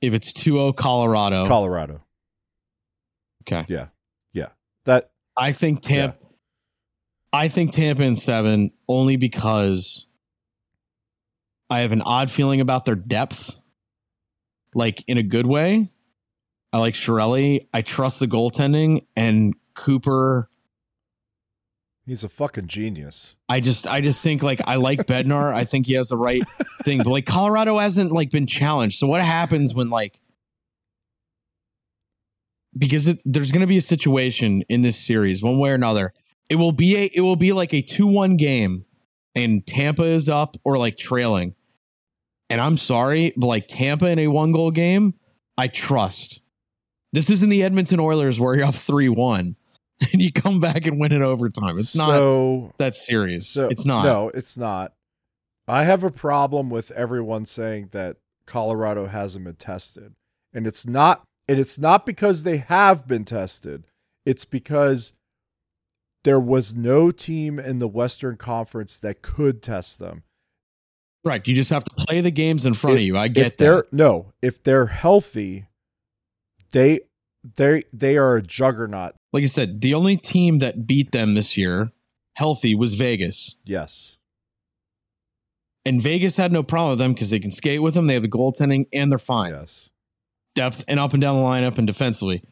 [0.00, 2.02] If it's 2-0 Colorado, Colorado.
[3.42, 3.64] okay.
[3.68, 3.88] Yeah.
[4.32, 4.48] Yeah.
[4.84, 6.16] That I think Tampa.
[7.32, 10.06] I think Tampa in seven only because
[11.68, 13.54] I have an odd feeling about their depth,
[14.74, 15.88] like in a good way.
[16.72, 17.66] I like Cirelli.
[17.72, 20.48] I trust the goaltending and Cooper.
[22.08, 23.36] He's a fucking genius.
[23.48, 25.52] I just, I just think like I like Bednar.
[25.52, 26.42] I think he has the right
[26.82, 28.98] thing, but like Colorado hasn't like been challenged.
[28.98, 30.20] So what happens when like
[32.76, 36.12] because it, there's going to be a situation in this series, one way or another.
[36.48, 38.84] It will be a, it will be like a two-one game,
[39.34, 41.54] and Tampa is up or like trailing.
[42.50, 45.14] And I'm sorry, but like Tampa in a one-goal game,
[45.58, 46.40] I trust.
[47.12, 49.56] This isn't the Edmonton Oilers where you're up three-one
[50.12, 51.78] and you come back and win it overtime.
[51.78, 53.48] It's not so, that serious.
[53.48, 54.04] so it's not.
[54.04, 54.92] No, it's not.
[55.66, 60.14] I have a problem with everyone saying that Colorado hasn't been tested.
[60.54, 63.84] And it's not and it's not because they have been tested.
[64.24, 65.12] It's because
[66.24, 70.22] there was no team in the Western Conference that could test them.
[71.24, 71.46] Right.
[71.46, 73.16] You just have to play the games in front If- of you.
[73.16, 73.92] I if get they're that.
[73.92, 75.66] no, if they're healthy,
[76.72, 77.00] they
[77.56, 79.14] they they are a juggernaut.
[79.32, 81.90] Like I said, the only team that beat them this year,
[82.34, 83.56] healthy, was Vegas.
[83.64, 84.16] Yes.
[85.84, 88.06] And Vegas had no problem with them because they can skate with them.
[88.06, 89.52] They have the goaltending and they're fine.
[89.52, 89.88] Yes.
[90.54, 92.42] Depth and up and down the lineup and defensively.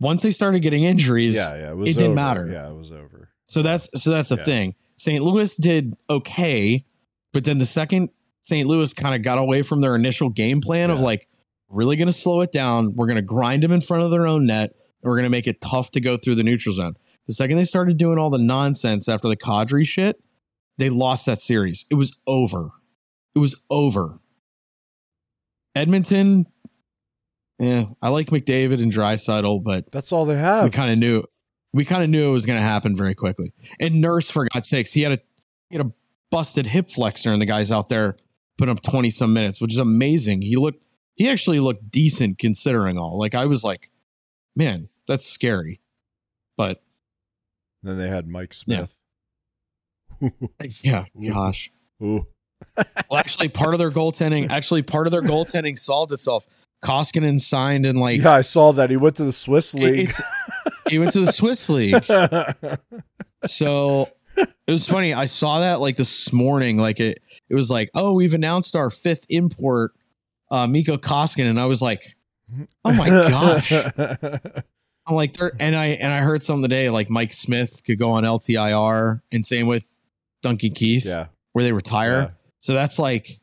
[0.00, 1.72] Once they started getting injuries, Yeah, yeah.
[1.72, 2.14] It, it didn't over.
[2.14, 2.48] matter.
[2.48, 3.30] Yeah, it was over.
[3.48, 4.44] so that's so that's the Yeah.
[4.44, 4.74] thing.
[4.96, 5.22] St.
[5.22, 6.84] Louis did okay,
[7.32, 8.10] but then the second
[8.42, 8.66] St.
[8.66, 11.27] Louis kind of got away from their initial game plan of like,
[11.68, 12.94] really going to slow it down.
[12.94, 14.70] We're going to grind them in front of their own net.
[15.02, 16.94] And we're going to make it tough to go through the neutral zone.
[17.26, 20.20] The second they started doing all the nonsense after the Kadri shit,
[20.78, 21.84] they lost that series.
[21.90, 22.70] It was over.
[23.34, 24.18] It was over.
[25.74, 26.46] Edmonton,
[27.58, 30.64] yeah, I like McDavid and Draisaitl, but That's all they have.
[30.64, 31.24] we kind of knew
[31.72, 33.52] we kind of knew it was going to happen very quickly.
[33.78, 35.18] And Nurse, for God's sakes, he had a
[35.68, 35.92] he had a
[36.30, 38.16] busted hip flexor, and the guy's out there
[38.56, 40.42] put up twenty some minutes, which is amazing.
[40.42, 40.82] He looked
[41.18, 43.18] he actually looked decent considering all.
[43.18, 43.90] Like I was like,
[44.56, 45.80] man, that's scary.
[46.56, 46.82] But
[47.82, 48.96] then they had Mike Smith.
[50.82, 51.70] yeah, gosh.
[52.02, 52.26] Ooh.
[53.10, 56.46] Well, actually, part of their goaltending, actually, part of their goaltending solved itself.
[56.82, 58.88] Koskinen signed and like yeah, I saw that.
[58.88, 60.12] He went to the Swiss league.
[60.88, 62.04] he went to the Swiss league.
[63.46, 65.14] So it was funny.
[65.14, 66.76] I saw that like this morning.
[66.76, 69.92] Like it, it was like, oh, we've announced our fifth import,
[70.50, 72.02] uh, Mikko Koskinen, and I was like,
[72.84, 73.72] oh my gosh.
[75.06, 78.24] I'm like, and I and I heard some today like Mike Smith could go on
[78.24, 79.84] LTIR, and same with
[80.42, 81.26] Duncan Keith, yeah.
[81.52, 82.12] where they retire.
[82.12, 82.30] Yeah.
[82.60, 83.40] So that's like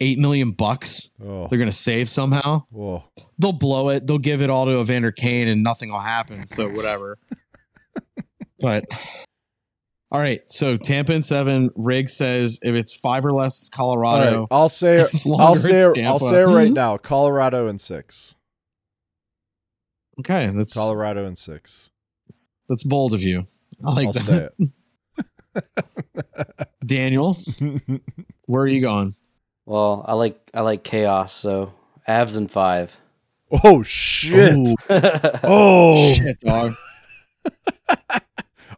[0.00, 1.46] eight million bucks Oh.
[1.48, 2.64] they're gonna save somehow.
[2.70, 3.04] Whoa.
[3.38, 4.06] They'll blow it.
[4.06, 6.46] They'll give it all to Evander Kane, and nothing will happen.
[6.46, 7.18] So whatever.
[8.58, 8.84] but
[10.14, 10.42] all right.
[10.46, 11.70] So Tampa and seven.
[11.74, 14.42] Rig says if it's five or less, it's Colorado.
[14.42, 14.48] right.
[14.48, 15.26] I'll say it.
[15.26, 16.06] longer, I'll say it.
[16.06, 16.74] I'll say it right mm-hmm.
[16.74, 16.96] now.
[16.98, 18.36] Colorado and six.
[20.20, 21.90] Okay, that's Colorado and six.
[22.68, 23.42] that's bold of you.
[23.84, 24.52] I like I'll that.
[25.56, 27.36] say Daniel,
[28.46, 29.14] where are you going?
[29.66, 31.74] Well, I like I like chaos, so
[32.08, 32.96] Avs and five.
[33.64, 34.56] oh shit.
[34.56, 34.76] Ooh,
[35.42, 36.74] Oh, shit, dog.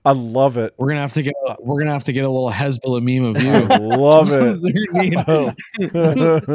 [0.06, 0.72] I love it.
[0.78, 3.24] We're gonna have to get a, we're gonna have to get a little Hezbollah meme
[3.24, 3.96] of I you.
[3.96, 4.60] love it.
[4.62, 6.04] what you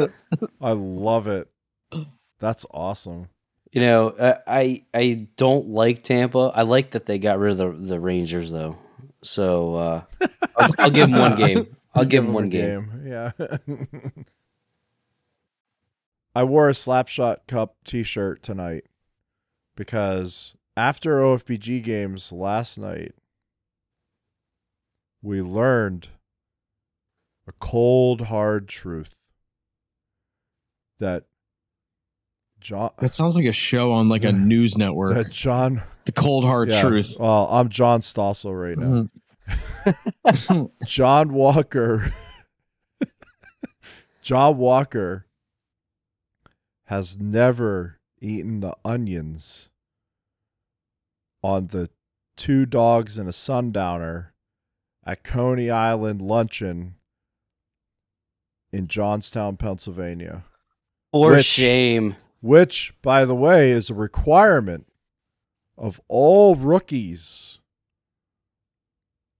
[0.00, 0.10] need.
[0.62, 1.48] I love it.
[2.38, 3.28] That's awesome.
[3.70, 6.50] You know, uh, I I don't like Tampa.
[6.54, 8.78] I like that they got rid of the the Rangers though.
[9.22, 10.02] So uh,
[10.56, 11.76] I'll, I'll give them one game.
[11.94, 13.02] I'll give them one a game.
[13.06, 13.32] Yeah.
[16.34, 18.86] I wore a Slapshot Cup T-shirt tonight
[19.76, 23.14] because after OFBG games last night,
[25.22, 26.08] we learned
[27.46, 29.16] a cold, hard truth
[30.98, 31.24] that
[32.60, 35.14] John That sounds like a show on like a news network.
[35.14, 37.16] that John the cold hard yeah, truth.
[37.18, 39.08] Well, I'm John Stossel right now.
[39.86, 40.70] Mhm.
[40.86, 42.12] John Walker.
[44.22, 45.26] John Walker
[46.84, 49.68] has never eaten the onions
[51.42, 51.90] on the
[52.36, 54.31] two dogs and a sundowner
[55.04, 56.94] at Coney Island luncheon
[58.72, 60.44] in Johnstown, Pennsylvania.
[61.12, 62.16] For Which- shame.
[62.40, 64.86] Which, by the way, is a requirement
[65.78, 67.60] of all rookies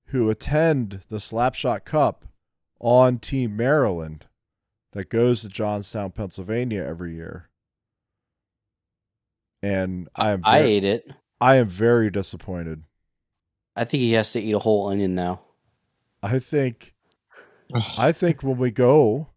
[0.06, 2.26] who attend the Slapshot Cup
[2.78, 4.26] on Team Maryland
[4.92, 7.48] that goes to Johnstown, Pennsylvania every year.
[9.62, 11.10] And I am I ate it.
[11.40, 12.84] I am very disappointed.
[13.74, 15.40] I think he has to eat a whole onion now.
[16.22, 16.94] I think
[17.96, 19.28] I think when we go,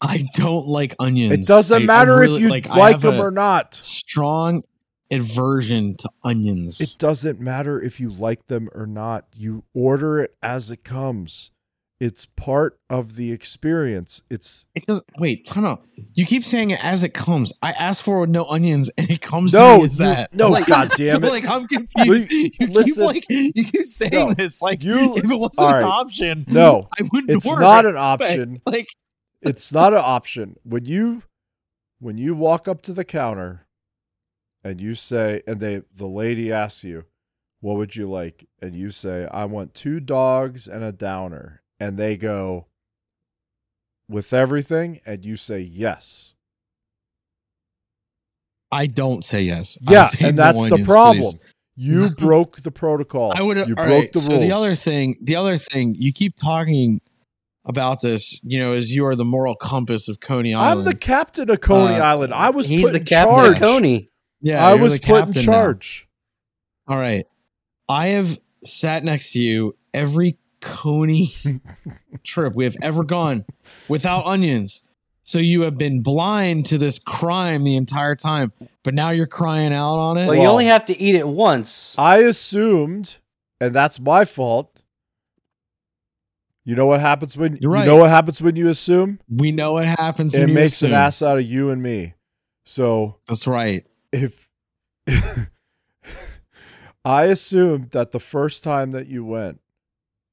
[0.00, 1.32] I don't like onions.
[1.32, 3.78] it doesn't I- I matter really- if you like, like them or not.
[3.82, 4.62] Strong
[5.10, 6.80] aversion to onions.
[6.80, 9.26] It doesn't matter if you like them or not.
[9.32, 11.51] You order it as it comes.
[12.04, 14.22] It's part of the experience.
[14.28, 15.02] It's It does.
[15.18, 15.84] Wait, time out.
[16.14, 17.52] You keep saying it as it comes.
[17.62, 20.34] I asked for no onions, and it comes No, to me as you- that.
[20.34, 21.22] no, like, goddamn so, it.
[21.22, 22.32] Like I'm confused.
[22.32, 22.94] you listen.
[22.94, 26.44] keep like you keep saying No, this like you- if it wasn't all an option.
[26.48, 27.30] no, I wouldn't.
[27.30, 28.60] it's not an option.
[28.66, 28.88] Like
[29.40, 30.56] It's not an option.
[30.64, 31.22] When you
[32.00, 33.68] when you walk up to the counter
[34.64, 37.04] and you say and they the lady asks you,
[37.60, 41.96] "What would you like?" and you say, "I want two dogs and a downer." And
[41.98, 42.66] they go
[44.08, 46.34] with everything and you say yes.
[48.70, 49.76] I don't say yes.
[49.82, 51.22] Yeah, say and no that's the onions, problem.
[51.22, 51.38] please.
[51.74, 53.32] You broke the protocol.
[53.36, 53.56] I would.
[53.56, 54.42] You all broke right, the so rules.
[54.44, 57.00] the other thing, the other thing, you keep talking
[57.64, 58.38] about this.
[58.44, 60.80] You know, as you are the moral compass of Coney Island.
[60.80, 62.32] I'm the captain of Coney Uh, Island.
[62.32, 63.56] I was He's put the in captain charge.
[63.56, 64.10] of Coney.
[64.40, 65.52] yeah, I was the put in captain now.
[65.52, 66.08] charge.
[66.86, 67.26] All right.
[67.88, 71.28] I have sat next to you every Coney
[72.24, 73.44] trip we have ever gone
[73.88, 74.80] without onions.
[75.24, 78.52] So you have been blind to this crime the entire time,
[78.82, 80.26] but now you're crying out on it.
[80.26, 81.94] Well, you Well- only have to eat it once.
[81.98, 83.16] I assumed,
[83.60, 84.80] and that's my fault.
[86.64, 87.80] You know what happens when You're right.
[87.84, 89.18] you know what happens when you assume?
[89.28, 90.32] we know what happens.
[90.34, 90.90] It when you makes assume.
[90.90, 92.14] an ass out of you and me.
[92.64, 93.84] So That's right.
[94.12, 94.48] if
[97.04, 99.60] I assumed that the first time that you went,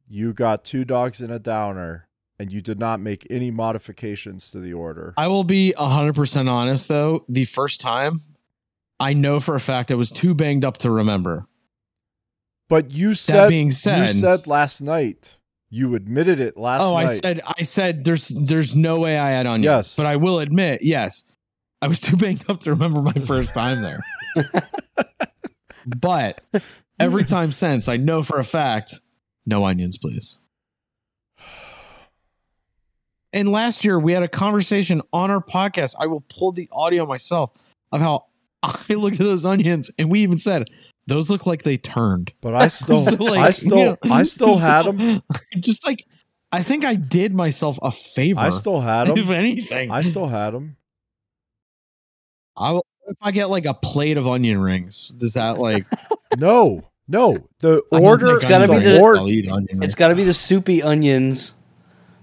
[0.10, 2.08] you got two dogs and a downer,
[2.40, 5.14] and you did not make any modifications to the order.
[5.16, 7.26] I will be 100% honest, though.
[7.30, 8.20] The first time,
[9.00, 11.46] I know for a fact I was too banged up to remember.
[12.68, 15.38] But you said being said- you said last night.
[15.72, 17.10] You admitted it last oh, night.
[17.10, 19.96] I said, I said, there's, there's no way I had on Yes.
[19.96, 21.24] but I will admit, yes,
[21.80, 24.00] I was too banged up to remember my first time there.
[25.86, 26.42] but
[27.00, 29.00] every time since, I know for a fact,
[29.50, 30.40] no onions, please.
[33.32, 35.96] And last year we had a conversation on our podcast.
[36.00, 37.52] I will pull the audio myself
[37.92, 38.26] of how
[38.64, 40.70] I looked at those onions, and we even said
[41.08, 42.32] those look like they turned.
[42.42, 45.22] But I still, So, like, I still, you know, I still had so, them.
[45.60, 46.06] Just like
[46.52, 48.40] I think I did myself a favor.
[48.40, 49.18] I still had them.
[49.18, 50.78] if anything, I still had them.
[52.58, 55.86] I will, if I get like a plate of onion rings, does that like
[56.38, 57.38] No, no.
[57.60, 59.96] The order, think It's gotta be the- or- onion It's rings.
[59.96, 61.54] got to be the soupy onions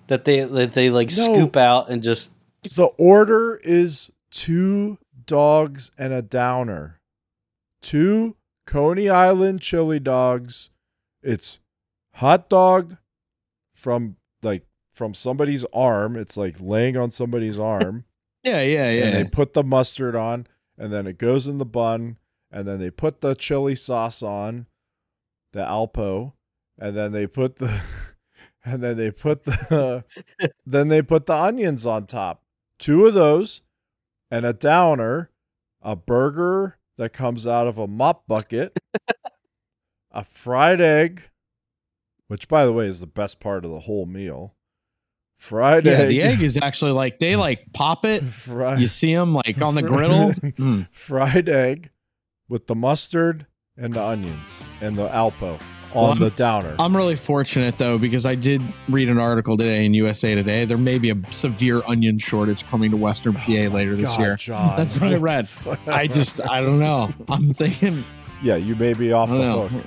[0.07, 1.35] that they that they like No.
[1.35, 2.31] scoop out and just
[2.77, 7.01] the order is two dogs and a downer.
[7.83, 10.71] Two Coney Island chili dogs.
[11.23, 11.61] It's
[12.15, 12.97] hot dog
[13.75, 14.65] from like
[14.95, 16.17] from somebody's arm.
[16.17, 18.05] It's like laying on somebody's arm.
[18.45, 19.05] yeah, yeah, yeah.
[19.05, 19.23] and yeah.
[19.23, 20.47] they put the mustard on
[20.79, 22.19] and then it goes in the bun
[22.51, 24.67] and then they put the chili sauce on
[25.57, 26.33] the alpo
[26.79, 27.81] and then they put the
[28.65, 30.05] and then they put the
[30.67, 32.43] then they put the onions on top
[32.79, 33.63] two of those
[34.31, 35.31] and a downer
[35.83, 38.77] a burger that comes out of a mop bucket
[40.11, 41.25] a fried egg
[42.29, 44.55] which by the way is the best part of the whole meal
[45.39, 46.09] fried Yeah, egg.
[46.09, 48.25] the egg is actually like they like pop it.
[48.25, 50.31] fried, You see them like on the griddle.
[50.33, 50.89] Mm.
[50.93, 51.91] fried egg
[52.49, 53.47] with the mustard
[53.79, 55.61] and the onions and the Alpo
[55.95, 56.75] Well, on the I'm- downer.
[56.79, 60.65] I'm really fortunate though because I did read an article today in USA Today.
[60.65, 64.17] There may be a severe onion shortage coming to Western PA oh, later this Oh
[64.17, 64.37] God, year.
[64.37, 64.77] John.
[64.77, 65.49] That's what I read.
[65.87, 67.13] I just I don't know.
[67.29, 68.03] I'm thinking
[68.43, 69.69] yeah, you may be off the know.
[69.69, 69.85] hook.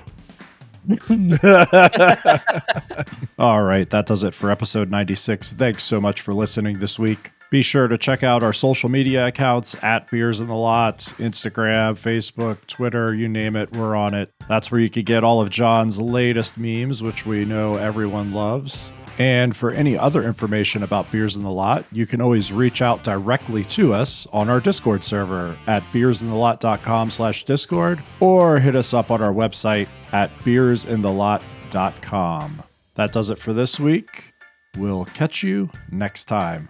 [3.40, 5.52] All right, that does it for episode 96.
[5.54, 7.32] Thanks so much for listening this week.
[7.50, 11.94] Be sure to check out our social media accounts at Beers in the Lot, Instagram,
[11.94, 14.32] Facebook, Twitter, you name it, we're on it.
[14.48, 18.94] That's where you can get all of John's latest memes, which we know everyone loves.
[19.18, 23.04] And for any other information about Beers in the Lot, you can always reach out
[23.04, 29.12] directly to us on our Discord server at beersinthelot.com slash Discord or hit us up
[29.12, 32.64] on our website at beersinthelot.com.
[32.96, 34.34] That does it for this week.
[34.78, 36.70] We'll catch you next time.